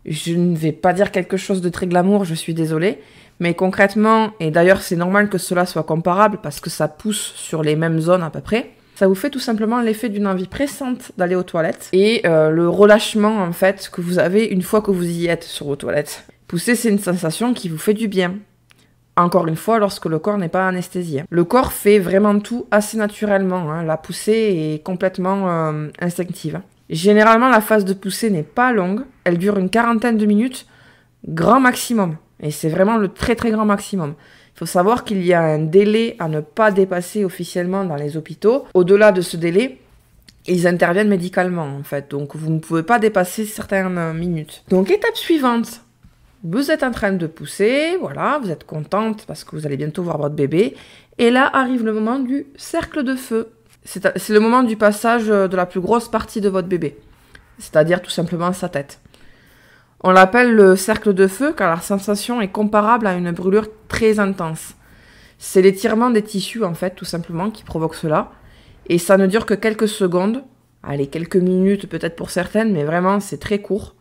Je 0.05 0.33
ne 0.33 0.57
vais 0.57 0.73
pas 0.73 0.91
dire 0.91 1.11
quelque 1.11 1.37
chose 1.37 1.61
de 1.61 1.69
très 1.69 1.87
glamour, 1.87 2.25
je 2.25 2.33
suis 2.33 2.53
désolée, 2.53 2.99
mais 3.43 3.55
concrètement, 3.55 4.31
et 4.39 4.51
d'ailleurs 4.51 4.81
c'est 4.81 4.95
normal 4.95 5.27
que 5.27 5.37
cela 5.37 5.65
soit 5.65 5.83
comparable 5.83 6.39
parce 6.41 6.61
que 6.61 6.69
ça 6.69 6.87
pousse 6.87 7.33
sur 7.35 7.61
les 7.61 7.75
mêmes 7.75 7.99
zones 7.99 8.23
à 8.23 8.29
peu 8.29 8.39
près, 8.39 8.71
ça 8.95 9.05
vous 9.05 9.15
fait 9.15 9.29
tout 9.29 9.39
simplement 9.39 9.81
l'effet 9.81 10.07
d'une 10.07 10.27
envie 10.27 10.47
pressante 10.47 11.11
d'aller 11.17 11.35
aux 11.35 11.43
toilettes 11.43 11.89
et 11.91 12.21
euh, 12.25 12.51
le 12.51 12.69
relâchement 12.69 13.43
en 13.43 13.51
fait 13.51 13.89
que 13.91 13.99
vous 13.99 14.17
avez 14.17 14.45
une 14.45 14.61
fois 14.61 14.79
que 14.79 14.91
vous 14.91 15.03
y 15.03 15.27
êtes 15.27 15.43
sur 15.43 15.65
vos 15.65 15.75
toilettes. 15.75 16.23
Pousser, 16.47 16.75
c'est 16.75 16.87
une 16.87 16.99
sensation 16.99 17.53
qui 17.53 17.67
vous 17.67 17.77
fait 17.77 17.93
du 17.93 18.07
bien. 18.07 18.35
Encore 19.17 19.47
une 19.47 19.57
fois, 19.57 19.77
lorsque 19.77 20.05
le 20.05 20.19
corps 20.19 20.37
n'est 20.37 20.47
pas 20.47 20.65
anesthésié. 20.65 21.25
Le 21.29 21.43
corps 21.43 21.73
fait 21.73 21.99
vraiment 21.99 22.39
tout 22.39 22.65
assez 22.71 22.95
naturellement. 22.95 23.69
Hein. 23.73 23.83
La 23.83 23.97
poussée 23.97 24.75
est 24.75 24.83
complètement 24.85 25.49
euh, 25.49 25.89
instinctive. 25.99 26.61
Généralement, 26.89 27.49
la 27.49 27.59
phase 27.59 27.83
de 27.83 27.93
poussée 27.93 28.29
n'est 28.29 28.41
pas 28.43 28.71
longue. 28.71 29.01
Elle 29.25 29.37
dure 29.37 29.57
une 29.57 29.69
quarantaine 29.69 30.17
de 30.17 30.25
minutes, 30.25 30.65
grand 31.27 31.59
maximum. 31.59 32.15
Et 32.43 32.51
c'est 32.51 32.69
vraiment 32.69 32.97
le 32.97 33.07
très 33.07 33.35
très 33.35 33.49
grand 33.49 33.65
maximum. 33.65 34.13
Il 34.55 34.59
faut 34.59 34.65
savoir 34.67 35.03
qu'il 35.03 35.25
y 35.25 35.33
a 35.33 35.41
un 35.41 35.59
délai 35.59 36.15
à 36.19 36.27
ne 36.27 36.41
pas 36.41 36.69
dépasser 36.69 37.25
officiellement 37.25 37.85
dans 37.85 37.95
les 37.95 38.17
hôpitaux. 38.17 38.65
Au-delà 38.75 39.11
de 39.11 39.21
ce 39.21 39.37
délai, 39.37 39.79
ils 40.45 40.67
interviennent 40.67 41.07
médicalement 41.07 41.63
en 41.65 41.83
fait. 41.83 42.11
Donc 42.11 42.35
vous 42.35 42.51
ne 42.51 42.59
pouvez 42.59 42.83
pas 42.83 42.99
dépasser 42.99 43.45
certaines 43.45 44.13
minutes. 44.13 44.63
Donc 44.69 44.91
étape 44.91 45.15
suivante. 45.15 45.81
Vous 46.43 46.69
êtes 46.69 46.83
en 46.83 46.91
train 46.91 47.13
de 47.13 47.25
pousser, 47.25 47.95
voilà, 48.01 48.39
vous 48.43 48.51
êtes 48.51 48.65
contente 48.65 49.25
parce 49.25 49.45
que 49.45 49.55
vous 49.55 49.65
allez 49.65 49.77
bientôt 49.77 50.03
voir 50.03 50.17
votre 50.17 50.35
bébé. 50.35 50.75
Et 51.17 51.31
là 51.31 51.49
arrive 51.53 51.85
le 51.85 51.93
moment 51.93 52.19
du 52.19 52.45
cercle 52.57 53.03
de 53.03 53.15
feu. 53.15 53.49
C'est 53.85 54.29
le 54.29 54.39
moment 54.39 54.63
du 54.63 54.75
passage 54.75 55.27
de 55.27 55.55
la 55.55 55.65
plus 55.65 55.79
grosse 55.79 56.09
partie 56.09 56.41
de 56.41 56.49
votre 56.49 56.67
bébé. 56.67 56.97
C'est-à-dire 57.59 58.01
tout 58.01 58.11
simplement 58.11 58.51
sa 58.51 58.67
tête. 58.67 58.99
On 60.05 60.11
l'appelle 60.11 60.53
le 60.53 60.75
cercle 60.75 61.13
de 61.13 61.27
feu 61.27 61.53
car 61.53 61.73
la 61.73 61.81
sensation 61.81 62.41
est 62.41 62.49
comparable 62.49 63.07
à 63.07 63.13
une 63.13 63.31
brûlure 63.31 63.69
très 63.87 64.19
intense. 64.19 64.75
C'est 65.37 65.61
l'étirement 65.61 66.09
des 66.09 66.21
tissus 66.21 66.65
en 66.65 66.73
fait 66.73 66.95
tout 66.95 67.05
simplement 67.05 67.49
qui 67.49 67.63
provoque 67.63 67.95
cela. 67.95 68.31
Et 68.87 68.97
ça 68.97 69.17
ne 69.17 69.27
dure 69.27 69.45
que 69.45 69.53
quelques 69.53 69.87
secondes, 69.87 70.43
allez 70.83 71.07
quelques 71.07 71.37
minutes 71.37 71.87
peut-être 71.87 72.17
pour 72.17 72.31
certaines, 72.31 72.73
mais 72.73 72.83
vraiment 72.83 73.21
c'est 73.21 73.37
très 73.37 73.59
court. 73.59 73.95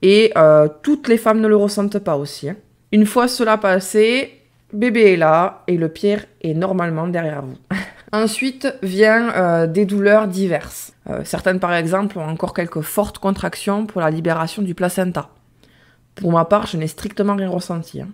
Et 0.00 0.32
euh, 0.38 0.66
toutes 0.82 1.08
les 1.08 1.18
femmes 1.18 1.40
ne 1.40 1.48
le 1.48 1.56
ressentent 1.56 1.98
pas 1.98 2.16
aussi. 2.16 2.48
Hein. 2.48 2.56
Une 2.92 3.04
fois 3.04 3.28
cela 3.28 3.58
passé, 3.58 4.40
bébé 4.72 5.12
est 5.12 5.16
là 5.16 5.62
et 5.66 5.76
le 5.76 5.90
pire 5.90 6.24
est 6.40 6.54
normalement 6.54 7.06
derrière 7.06 7.42
vous. 7.42 7.58
Ensuite 8.12 8.74
vient 8.82 9.34
euh, 9.34 9.66
des 9.66 9.84
douleurs 9.84 10.28
diverses. 10.28 10.94
Euh, 11.10 11.22
certaines, 11.24 11.60
par 11.60 11.74
exemple, 11.74 12.18
ont 12.18 12.28
encore 12.28 12.54
quelques 12.54 12.80
fortes 12.80 13.18
contractions 13.18 13.86
pour 13.86 14.00
la 14.00 14.10
libération 14.10 14.62
du 14.62 14.74
placenta. 14.74 15.30
Pour 16.14 16.32
ma 16.32 16.44
part, 16.44 16.66
je 16.66 16.78
n'ai 16.78 16.86
strictement 16.86 17.36
rien 17.36 17.50
ressenti. 17.50 18.00
Hein. 18.00 18.08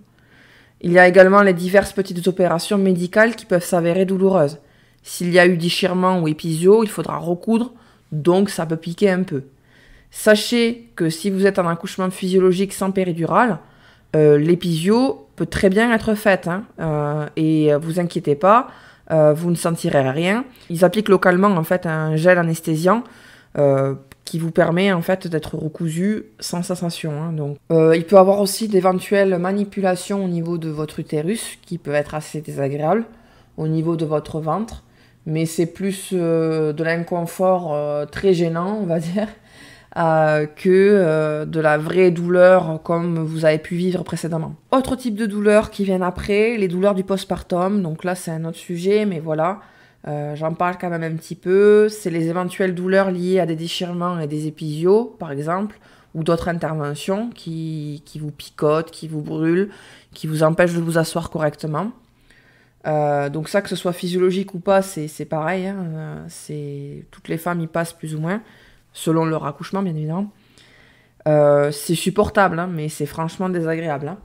Il 0.81 0.93
y 0.93 0.99
a 0.99 1.07
également 1.07 1.43
les 1.43 1.55
diverses 1.55 1.93
petites 1.93 2.27
opérations 2.27 2.77
médicales 2.77 3.37
qui 3.37 3.47
peuvent 3.47 3.65
s'avérer 3.65 4.05
douloureuses. 4.05 4.59
S'il 5.03 5.31
y 5.31 5.39
a 5.39 5.47
eu 5.47 5.57
déchirement 5.57 6.21
ou 6.21 6.29
épisio, 6.29 6.83
il 6.83 6.91
faudra 6.91 7.19
recoudre, 7.19 7.73
donc 8.11 8.51
ça 8.51 8.67
peut 8.67 8.77
piquer 8.77 9.11
un 9.11 9.23
peu. 9.23 9.45
Sachez 10.11 10.91
que 10.97 11.09
si 11.09 11.31
vous 11.31 11.47
êtes 11.47 11.59
en 11.59 11.69
accouchement 11.69 12.11
physiologique 12.11 12.73
sans 12.73 12.91
péridurale, 12.91 13.59
euh, 14.17 14.39
l'épisio 14.39 15.27
peut 15.37 15.47
très 15.47 15.71
bien 15.71 15.93
être 15.93 16.15
faite. 16.15 16.49
Hein, 16.49 16.65
euh, 16.81 17.27
et 17.37 17.75
vous 17.77 18.01
inquiétez 18.01 18.35
pas, 18.35 18.69
vous 19.11 19.51
ne 19.51 19.57
sentirez 19.57 20.09
rien. 20.11 20.45
Ils 20.71 20.85
appliquent 20.85 21.09
localement 21.09 21.49
en 21.49 21.65
fait 21.65 21.87
un 21.87 22.17
gel 22.17 22.39
anesthésiant 22.39 23.05
euh, 23.57 23.95
qui 24.25 24.41
vous 24.41 24.51
permet 24.51 24.91
en 24.91 25.03
fait 25.03 25.29
d'être 25.29 25.55
recousu 25.57 26.25
sans 26.41 26.65
sensation. 26.65 27.13
Hein, 27.13 27.33
donc, 27.33 27.59
euh, 27.71 27.95
il 27.95 28.05
peut 28.05 28.17
avoir 28.17 28.41
aussi 28.41 28.67
d'éventuelles 28.67 29.39
manipulations 29.39 30.25
au 30.25 30.29
niveau 30.29 30.59
de 30.59 30.71
votre 30.71 30.99
utérus 30.99 31.59
qui 31.63 31.79
peuvent 31.79 31.95
être 31.95 32.17
assez 32.17 32.41
désagréables 32.41 33.05
au 33.57 33.69
niveau 33.69 33.95
de 33.95 34.05
votre 34.05 34.41
ventre, 34.41 34.83
mais 35.27 35.47
c'est 35.47 35.67
plus 35.67 36.13
de 36.13 36.83
l'inconfort 36.83 38.09
très 38.11 38.35
gênant, 38.35 38.81
on 38.83 38.87
va 38.87 38.99
dire, 38.99 39.29
euh, 39.97 40.47
que 40.47 40.69
euh, 40.69 41.45
de 41.45 41.61
la 41.61 41.79
vraie 41.79 42.11
douleur 42.11 42.81
comme 42.83 43.21
vous 43.21 43.45
avez 43.45 43.59
pu 43.59 43.77
vivre 43.77 44.03
précédemment. 44.03 44.57
Autre 44.73 44.97
type 44.97 45.15
de 45.15 45.25
douleurs 45.25 45.71
qui 45.71 45.85
viennent 45.85 46.03
après, 46.03 46.57
les 46.57 46.67
douleurs 46.67 46.97
du 46.97 47.05
postpartum. 47.05 47.81
Donc 47.81 48.03
là, 48.03 48.17
c'est 48.17 48.33
un 48.33 48.45
autre 48.45 48.57
sujet, 48.57 49.07
mais 49.07 49.21
voilà, 49.21 49.61
euh, 50.09 50.35
j'en 50.35 50.53
parle 50.53 50.79
quand 50.81 50.91
même 50.91 51.05
un 51.05 51.15
petit 51.15 51.37
peu. 51.37 51.89
C'est 51.89 52.11
les 52.11 52.27
éventuelles 52.27 52.75
douleurs 52.75 53.13
liées 53.13 53.39
à 53.39 53.47
des 53.47 53.55
déchirements 53.55 54.19
et 54.19 54.27
des 54.27 54.49
épisios, 54.49 55.15
par 55.21 55.31
exemple, 55.31 55.79
ou 56.17 56.25
d'autres 56.25 56.49
interventions 56.49 57.31
qui, 57.31 58.03
vous 58.21 58.33
picotent, 58.33 58.91
qui 58.91 59.07
vous 59.07 59.23
brûlent, 59.23 59.71
qui 60.13 60.27
vous 60.27 60.43
empêchent 60.43 60.75
de 60.75 60.81
vous 60.81 60.99
asseoir 60.99 61.31
correctement. 61.31 61.93
Donc 62.85 63.49
ça, 63.49 63.63
que 63.63 63.69
ce 63.69 63.77
soit 63.77 63.93
physiologique 63.93 64.55
ou 64.55 64.59
pas, 64.59 64.83
c'est 64.83 65.25
pareil. 65.25 65.69
Hein. 65.69 66.27
Toutes 67.13 67.29
les 67.29 67.39
femmes 67.39 67.61
y 67.61 67.69
passent 67.69 67.93
plus 67.93 68.17
ou 68.17 68.21
moins, 68.21 68.43
selon 68.95 69.27
leur 69.27 69.45
accouchement, 69.45 69.83
bien 69.83 69.95
évidemment. 69.95 70.31
Euh, 71.29 71.71
c'est 71.71 71.95
supportable, 71.95 72.59
hein, 72.59 72.71
mais 72.73 72.89
c'est 72.89 73.05
franchement 73.05 73.51
désagréable. 73.51 74.09
Hein. 74.09 74.19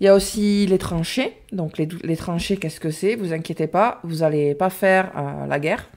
Il 0.00 0.04
y 0.04 0.08
a 0.08 0.14
aussi 0.14 0.66
les 0.66 0.78
tranchées. 0.78 1.36
Donc 1.52 1.76
les, 1.76 2.16
tranchées, 2.16 2.56
qu'est-ce 2.56 2.80
que 2.80 2.90
c'est? 2.90 3.14
Vous 3.14 3.34
inquiétez 3.34 3.66
pas, 3.66 4.00
vous 4.02 4.16
n'allez 4.16 4.54
pas 4.54 4.70
faire 4.70 5.12
la 5.48 5.58
guerre. 5.58 5.88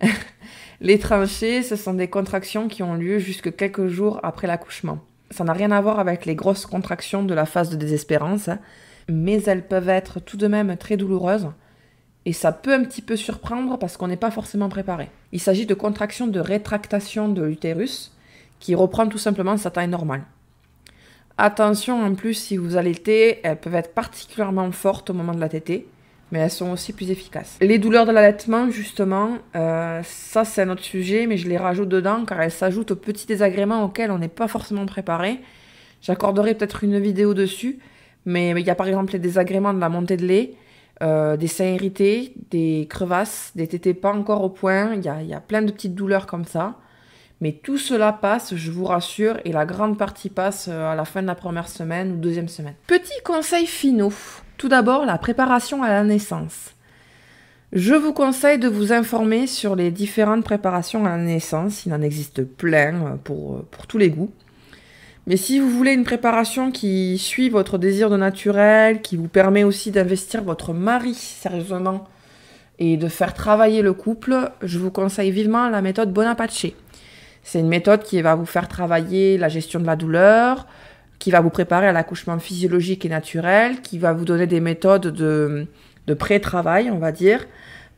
les 0.80 0.98
tranchées, 0.98 1.62
ce 1.62 1.76
sont 1.76 1.94
des 1.94 2.08
contractions 2.08 2.68
qui 2.68 2.82
ont 2.82 2.94
lieu 2.94 3.18
jusque 3.18 3.54
quelques 3.54 3.88
jours 3.88 4.20
après 4.22 4.46
l'accouchement. 4.46 4.98
Ça 5.30 5.44
n'a 5.44 5.52
rien 5.52 5.70
à 5.72 5.80
voir 5.80 5.98
avec 5.98 6.26
les 6.26 6.34
grosses 6.34 6.66
contractions 6.66 7.22
de 7.22 7.34
la 7.34 7.46
phase 7.46 7.70
de 7.70 7.76
désespérance 7.76 8.50
mais 9.08 9.42
elles 9.44 9.66
peuvent 9.66 9.88
être 9.88 10.20
tout 10.20 10.36
de 10.36 10.46
même 10.46 10.76
très 10.76 10.96
douloureuses 10.96 11.48
et 12.26 12.32
ça 12.32 12.50
peut 12.50 12.74
un 12.74 12.82
petit 12.82 13.02
peu 13.02 13.14
surprendre 13.14 13.78
parce 13.78 13.96
qu'on 13.96 14.08
n'est 14.08 14.16
pas 14.16 14.32
forcément 14.32 14.68
préparé. 14.68 15.08
Il 15.30 15.40
s'agit 15.40 15.64
de 15.64 15.74
contractions 15.74 16.26
de 16.26 16.40
rétractation 16.40 17.28
de 17.28 17.42
l'utérus 17.42 18.12
qui 18.58 18.74
reprend 18.74 19.06
tout 19.06 19.16
simplement 19.16 19.56
sa 19.56 19.70
taille 19.70 19.88
normale. 19.88 20.22
Attention 21.38 22.02
en 22.02 22.14
plus 22.14 22.34
si 22.34 22.56
vous 22.56 22.76
allaitez, 22.76 23.38
elles 23.44 23.60
peuvent 23.60 23.76
être 23.76 23.94
particulièrement 23.94 24.72
fortes 24.72 25.10
au 25.10 25.14
moment 25.14 25.34
de 25.34 25.40
la 25.40 25.48
tétée, 25.48 25.86
mais 26.32 26.40
elles 26.40 26.50
sont 26.50 26.72
aussi 26.72 26.92
plus 26.92 27.12
efficaces. 27.12 27.58
Les 27.60 27.78
douleurs 27.78 28.06
de 28.06 28.12
l'allaitement, 28.12 28.70
justement, 28.70 29.38
euh, 29.54 30.00
ça 30.02 30.44
c'est 30.44 30.62
un 30.62 30.70
autre 30.70 30.82
sujet, 30.82 31.26
mais 31.28 31.36
je 31.36 31.48
les 31.48 31.58
rajoute 31.58 31.88
dedans 31.88 32.24
car 32.24 32.40
elles 32.40 32.50
s'ajoutent 32.50 32.90
aux 32.90 32.96
petits 32.96 33.26
désagréments 33.26 33.84
auxquels 33.84 34.10
on 34.10 34.18
n'est 34.18 34.26
pas 34.26 34.48
forcément 34.48 34.86
préparé. 34.86 35.38
J'accorderai 36.02 36.54
peut-être 36.54 36.82
une 36.82 36.98
vidéo 36.98 37.34
dessus, 37.34 37.78
mais 38.24 38.50
il 38.50 38.66
y 38.66 38.70
a 38.70 38.74
par 38.74 38.88
exemple 38.88 39.12
les 39.12 39.20
désagréments 39.20 39.74
de 39.74 39.78
la 39.78 39.88
montée 39.88 40.16
de 40.16 40.26
lait, 40.26 40.54
euh, 41.02 41.36
des 41.36 41.46
seins 41.46 41.66
irrités, 41.66 42.32
des 42.50 42.86
crevasses, 42.88 43.52
des 43.54 43.66
tétés 43.66 43.94
pas 43.94 44.12
encore 44.12 44.42
au 44.42 44.48
point. 44.48 44.94
Il 44.94 45.04
y 45.04 45.08
a, 45.08 45.22
y 45.22 45.34
a, 45.34 45.40
plein 45.40 45.62
de 45.62 45.70
petites 45.70 45.94
douleurs 45.94 46.26
comme 46.26 46.44
ça. 46.44 46.76
Mais 47.42 47.52
tout 47.52 47.76
cela 47.76 48.14
passe, 48.14 48.54
je 48.54 48.70
vous 48.70 48.86
rassure, 48.86 49.38
et 49.44 49.52
la 49.52 49.66
grande 49.66 49.98
partie 49.98 50.30
passe 50.30 50.68
euh, 50.70 50.92
à 50.92 50.94
la 50.94 51.04
fin 51.04 51.20
de 51.20 51.26
la 51.26 51.34
première 51.34 51.68
semaine 51.68 52.12
ou 52.12 52.16
deuxième 52.16 52.48
semaine. 52.48 52.74
Petits 52.86 53.22
conseils 53.24 53.66
finaux. 53.66 54.12
Tout 54.56 54.68
d'abord, 54.68 55.04
la 55.04 55.18
préparation 55.18 55.82
à 55.82 55.88
la 55.88 56.02
naissance. 56.02 56.72
Je 57.74 57.94
vous 57.94 58.14
conseille 58.14 58.58
de 58.58 58.68
vous 58.68 58.92
informer 58.92 59.46
sur 59.46 59.76
les 59.76 59.90
différentes 59.90 60.44
préparations 60.44 61.04
à 61.04 61.10
la 61.10 61.22
naissance. 61.22 61.84
Il 61.84 61.92
en 61.92 62.00
existe 62.00 62.42
plein 62.42 62.94
euh, 62.94 63.16
pour, 63.22 63.64
pour 63.66 63.86
tous 63.86 63.98
les 63.98 64.08
goûts. 64.08 64.32
Mais 65.26 65.36
si 65.36 65.58
vous 65.58 65.68
voulez 65.68 65.92
une 65.92 66.04
préparation 66.04 66.70
qui 66.70 67.18
suit 67.18 67.48
votre 67.48 67.78
désir 67.78 68.10
de 68.10 68.16
naturel, 68.16 69.02
qui 69.02 69.16
vous 69.16 69.26
permet 69.26 69.64
aussi 69.64 69.90
d'investir 69.90 70.44
votre 70.44 70.72
mari 70.72 71.14
sérieusement 71.14 72.06
et 72.78 72.96
de 72.96 73.08
faire 73.08 73.34
travailler 73.34 73.82
le 73.82 73.92
couple, 73.92 74.52
je 74.62 74.78
vous 74.78 74.92
conseille 74.92 75.32
vivement 75.32 75.68
la 75.68 75.82
méthode 75.82 76.12
Bonaparte. 76.12 76.66
C'est 77.42 77.58
une 77.58 77.68
méthode 77.68 78.04
qui 78.04 78.22
va 78.22 78.36
vous 78.36 78.46
faire 78.46 78.68
travailler 78.68 79.36
la 79.36 79.48
gestion 79.48 79.80
de 79.80 79.86
la 79.86 79.96
douleur, 79.96 80.68
qui 81.18 81.32
va 81.32 81.40
vous 81.40 81.50
préparer 81.50 81.88
à 81.88 81.92
l'accouchement 81.92 82.38
physiologique 82.38 83.04
et 83.04 83.08
naturel, 83.08 83.80
qui 83.80 83.98
va 83.98 84.12
vous 84.12 84.24
donner 84.24 84.46
des 84.46 84.60
méthodes 84.60 85.08
de, 85.08 85.66
pré-travail, 86.14 86.88
on 86.92 86.98
va 86.98 87.10
dire, 87.10 87.46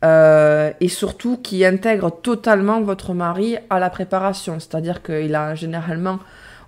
euh, 0.03 0.71
et 0.79 0.87
surtout 0.87 1.37
qui 1.37 1.63
intègre 1.63 2.09
totalement 2.09 2.81
votre 2.81 3.13
mari 3.13 3.57
à 3.69 3.77
la 3.77 3.91
préparation. 3.91 4.59
C'est-à-dire 4.59 5.03
qu'il 5.03 5.35
a 5.35 5.53
généralement 5.53 6.17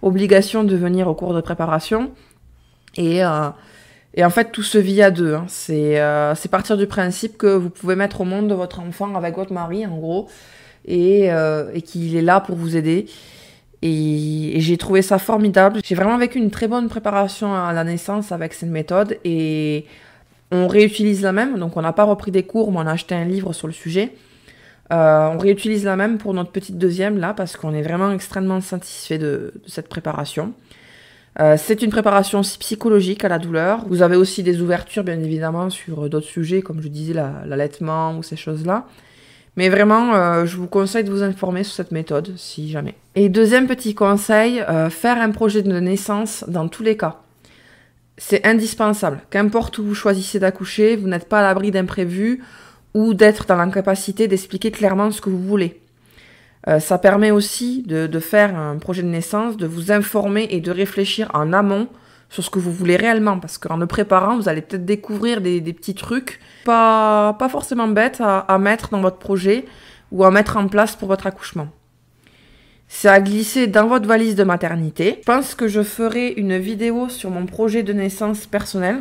obligation 0.02 0.64
de 0.64 0.76
venir 0.76 1.08
au 1.08 1.16
cours 1.16 1.34
de 1.34 1.42
préparation. 1.42 2.12
Et, 2.98 3.24
euh, 3.24 3.50
en 4.20 4.30
fait, 4.30 4.52
tout 4.52 4.64
se 4.64 4.78
vit 4.78 5.02
à 5.02 5.12
deux. 5.12 5.36
Hein. 5.36 5.46
Euh, 5.70 6.36
c'est 6.36 6.50
partir 6.50 6.78
du 6.78 6.88
principe 6.88 7.38
que 7.38 7.48
vous 7.48 7.70
pouvez 7.70 7.96
mettre 7.96 8.22
au 8.22 8.26
monde 8.26 8.52
votre 8.52 8.80
enfant 8.80 9.16
avec 9.16 9.36
votre 9.36 9.54
mari, 9.54 9.86
en 9.86 9.98
gros, 9.98 10.28
et, 10.86 11.32
euh, 11.32 11.72
et 11.74 11.82
qu'il 11.82 12.16
est 12.16 12.22
là 12.22 12.40
pour 12.40 12.56
vous 12.56 12.76
aider. 12.76 13.06
Et, 13.82 14.54
j'ai 14.58 14.78
trouvé 14.78 15.02
ça 15.02 15.18
formidable. 15.18 15.82
J'ai 15.84 15.96
vraiment 15.96 16.18
vécu 16.18 16.38
une 16.38 16.52
très 16.52 16.68
bonne 16.68 16.88
préparation 16.88 17.54
à 17.54 17.74
la 17.74 17.84
naissance 17.84 18.32
avec 18.32 18.54
cette 18.54 18.70
méthode. 18.70 19.18
Et 19.24 19.86
on 20.52 20.68
réutilise 20.68 21.22
la 21.22 21.32
même. 21.32 21.58
Donc, 21.58 21.78
on 21.78 21.82
n'a 21.82 21.94
pas 21.94 22.04
repris 22.04 22.32
des 22.32 22.44
cours, 22.44 22.72
mais 22.72 22.80
on 22.80 22.88
a 22.88 22.92
acheté 22.92 23.16
un 23.16 23.26
livre 23.26 23.54
sur 23.54 23.68
le 23.68 23.74
sujet. 23.74 24.12
Euh, 24.92 25.30
on 25.34 25.38
réutilise 25.38 25.86
la 25.86 25.96
même 25.96 26.18
pour 26.18 26.34
notre 26.34 26.52
petite 26.52 26.78
deuxième 26.78 27.18
là 27.18 27.34
parce 27.34 27.56
qu'on 27.56 27.74
est 27.74 27.82
vraiment 27.82 28.12
extrêmement 28.12 28.60
satisfait 28.60 29.18
de, 29.18 29.54
cette 29.66 29.88
préparation. 29.88 30.54
Euh, 31.40 31.56
c'est 31.58 31.82
une 31.82 31.92
préparation 31.92 32.42
psychologique 32.42 33.24
à 33.24 33.30
la 33.30 33.40
douleur. 33.40 33.86
Vous 33.88 34.02
avez 34.02 34.18
aussi 34.18 34.44
des 34.44 34.62
ouvertures 34.62 35.06
bien 35.06 35.20
évidemment 35.20 35.70
sur 35.70 36.10
d'autres 36.10 36.28
sujets 36.28 36.62
comme 36.62 36.82
je 36.82 36.90
disais 36.90 37.14
l'allaitement 37.14 38.18
ou 38.18 38.24
ces 38.24 38.36
choses-là. 38.36 38.86
Mais 39.56 39.70
vraiment, 39.70 40.14
euh, 40.14 40.46
je 40.46 40.58
vous 40.58 40.68
conseille 40.68 41.04
de 41.06 41.12
vous 41.12 41.24
informer 41.24 41.64
sur 41.64 41.74
cette 41.74 41.92
méthode 41.92 42.34
si 42.36 42.70
jamais. 42.70 42.96
Et 43.16 43.30
deuxième 43.30 43.68
petit 43.68 43.96
conseil, 43.96 44.64
faire 44.90 45.22
un 45.22 45.32
projet 45.32 45.62
de 45.62 45.80
naissance 45.80 46.44
dans 46.48 46.68
tous 46.68 46.84
les 46.84 46.98
cas. 46.98 47.18
C'est 48.18 48.46
indispensable. 48.46 49.20
Qu'importe 49.30 49.78
où 49.78 49.84
vous 49.84 49.96
choisissez 49.96 50.40
d'accoucher, 50.40 50.96
vous 50.96 51.08
n'êtes 51.08 51.28
pas 51.28 51.40
à 51.40 51.44
l'abri 51.44 51.72
d'imprévus 51.72 52.42
ou 52.94 53.14
d'être 53.14 53.46
dans 53.46 53.56
l'incapacité 53.56 54.28
d'expliquer 54.28 54.72
clairement 54.72 55.12
ce 55.12 55.22
que 55.22 55.30
vous 55.30 55.42
voulez. 55.42 55.82
Euh, 56.68 56.80
ça 56.80 56.98
permet 56.98 57.32
aussi 57.32 57.84
de, 57.84 58.20
faire 58.20 58.56
un 58.56 58.78
projet 58.78 59.02
de 59.02 59.08
naissance, 59.08 59.58
de 59.58 59.66
vous 59.66 59.92
informer 59.92 60.48
et 60.52 60.62
de 60.62 60.72
réfléchir 60.72 61.30
en 61.34 61.54
amont 61.54 61.88
sur 62.30 62.44
ce 62.44 62.50
que 62.50 62.60
vous 62.60 62.72
voulez 62.72 62.96
réellement. 62.96 63.40
Parce 63.40 63.58
qu'en 63.58 63.78
le 63.78 63.88
préparant, 63.88 64.38
vous 64.38 64.48
allez 64.48 64.62
peut-être 64.62 64.86
découvrir 64.86 65.42
des, 65.42 65.62
petits 65.74 65.96
trucs 65.96 66.40
pas, 66.66 67.34
pas 67.40 67.50
forcément 67.50 67.88
bêtes 67.88 68.22
à, 68.22 68.40
à, 68.40 68.58
mettre 68.60 68.90
dans 68.90 69.02
votre 69.02 69.18
projet 69.18 69.66
ou 70.12 70.24
à 70.24 70.32
mettre 70.32 70.58
en 70.58 70.68
place 70.68 70.96
pour 70.96 71.08
votre 71.08 71.26
accouchement. 71.26 71.70
C'est 72.88 73.08
à 73.08 73.22
glisser 73.22 73.68
dans 73.68 73.88
votre 73.88 74.06
valise 74.06 74.36
de 74.36 74.44
maternité. 74.44 75.20
Je 75.22 75.26
pense 75.26 75.56
que 75.56 75.70
je 75.70 75.82
ferai 75.82 76.34
une 76.34 76.58
vidéo 76.58 77.08
sur 77.08 77.32
mon 77.32 77.46
projet 77.46 77.84
de 77.84 77.94
naissance 77.94 78.46
personnel 78.46 78.98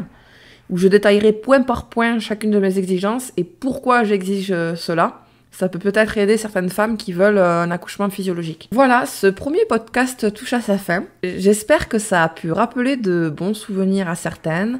où 0.71 0.79
je 0.79 0.89
détaillerai 0.89 1.33
point 1.33 1.63
par 1.63 1.89
point 1.89 2.19
chacune 2.19 2.51
de 2.51 2.59
mes 2.59 2.79
exigences 2.79 3.33
et 3.37 3.45
pourquoi 3.45 4.05
j'exige 4.05 4.53
euh, 4.53 4.75
cela. 4.77 5.23
Ça 5.51 5.69
peut 5.69 5.81
peut-être 5.81 6.17
aider 6.17 6.37
certaines 6.37 6.71
femmes 6.71 6.97
qui 6.97 7.13
veulent 7.13 7.39
euh, 7.39 7.63
un 7.63 7.71
accouchement 7.71 8.09
physiologique. 8.09 8.69
Voilà, 8.73 9.05
ce 9.05 9.27
premier 9.27 9.65
podcast 9.69 10.33
touche 10.33 10.53
à 10.53 10.61
sa 10.61 10.79
fin. 10.79 11.05
J'espère 11.23 11.89
que 11.89 11.99
ça 11.99 12.23
a 12.23 12.29
pu 12.29 12.53
rappeler 12.53 12.97
de 12.97 13.29
bons 13.29 13.55
souvenirs 13.55 14.09
à 14.09 14.15
certaines, 14.15 14.79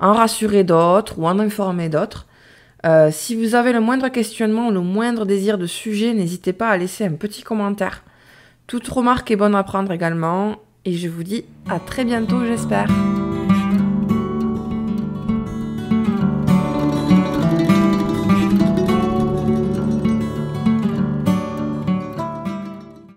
en 0.00 0.12
rassurer 0.12 0.64
d'autres 0.64 1.18
ou 1.18 1.26
en 1.26 1.38
informer 1.38 1.88
d'autres. 1.88 2.26
Euh, 2.86 3.10
si 3.12 3.34
vous 3.34 3.54
avez 3.54 3.72
le 3.72 3.80
moindre 3.80 4.08
questionnement 4.08 4.68
ou 4.68 4.70
le 4.70 4.80
moindre 4.80 5.24
désir 5.24 5.58
de 5.58 5.66
sujet, 5.66 6.14
n'hésitez 6.14 6.52
pas 6.52 6.68
à 6.68 6.76
laisser 6.76 7.04
un 7.04 7.12
petit 7.12 7.42
commentaire. 7.42 8.02
Toute 8.66 8.86
remarque 8.88 9.30
est 9.30 9.36
bonne 9.36 9.54
à 9.54 9.62
prendre 9.62 9.92
également. 9.92 10.56
Et 10.84 10.92
je 10.92 11.08
vous 11.08 11.22
dis 11.22 11.44
à 11.68 11.80
très 11.80 12.04
bientôt, 12.04 12.44
j'espère. 12.44 12.88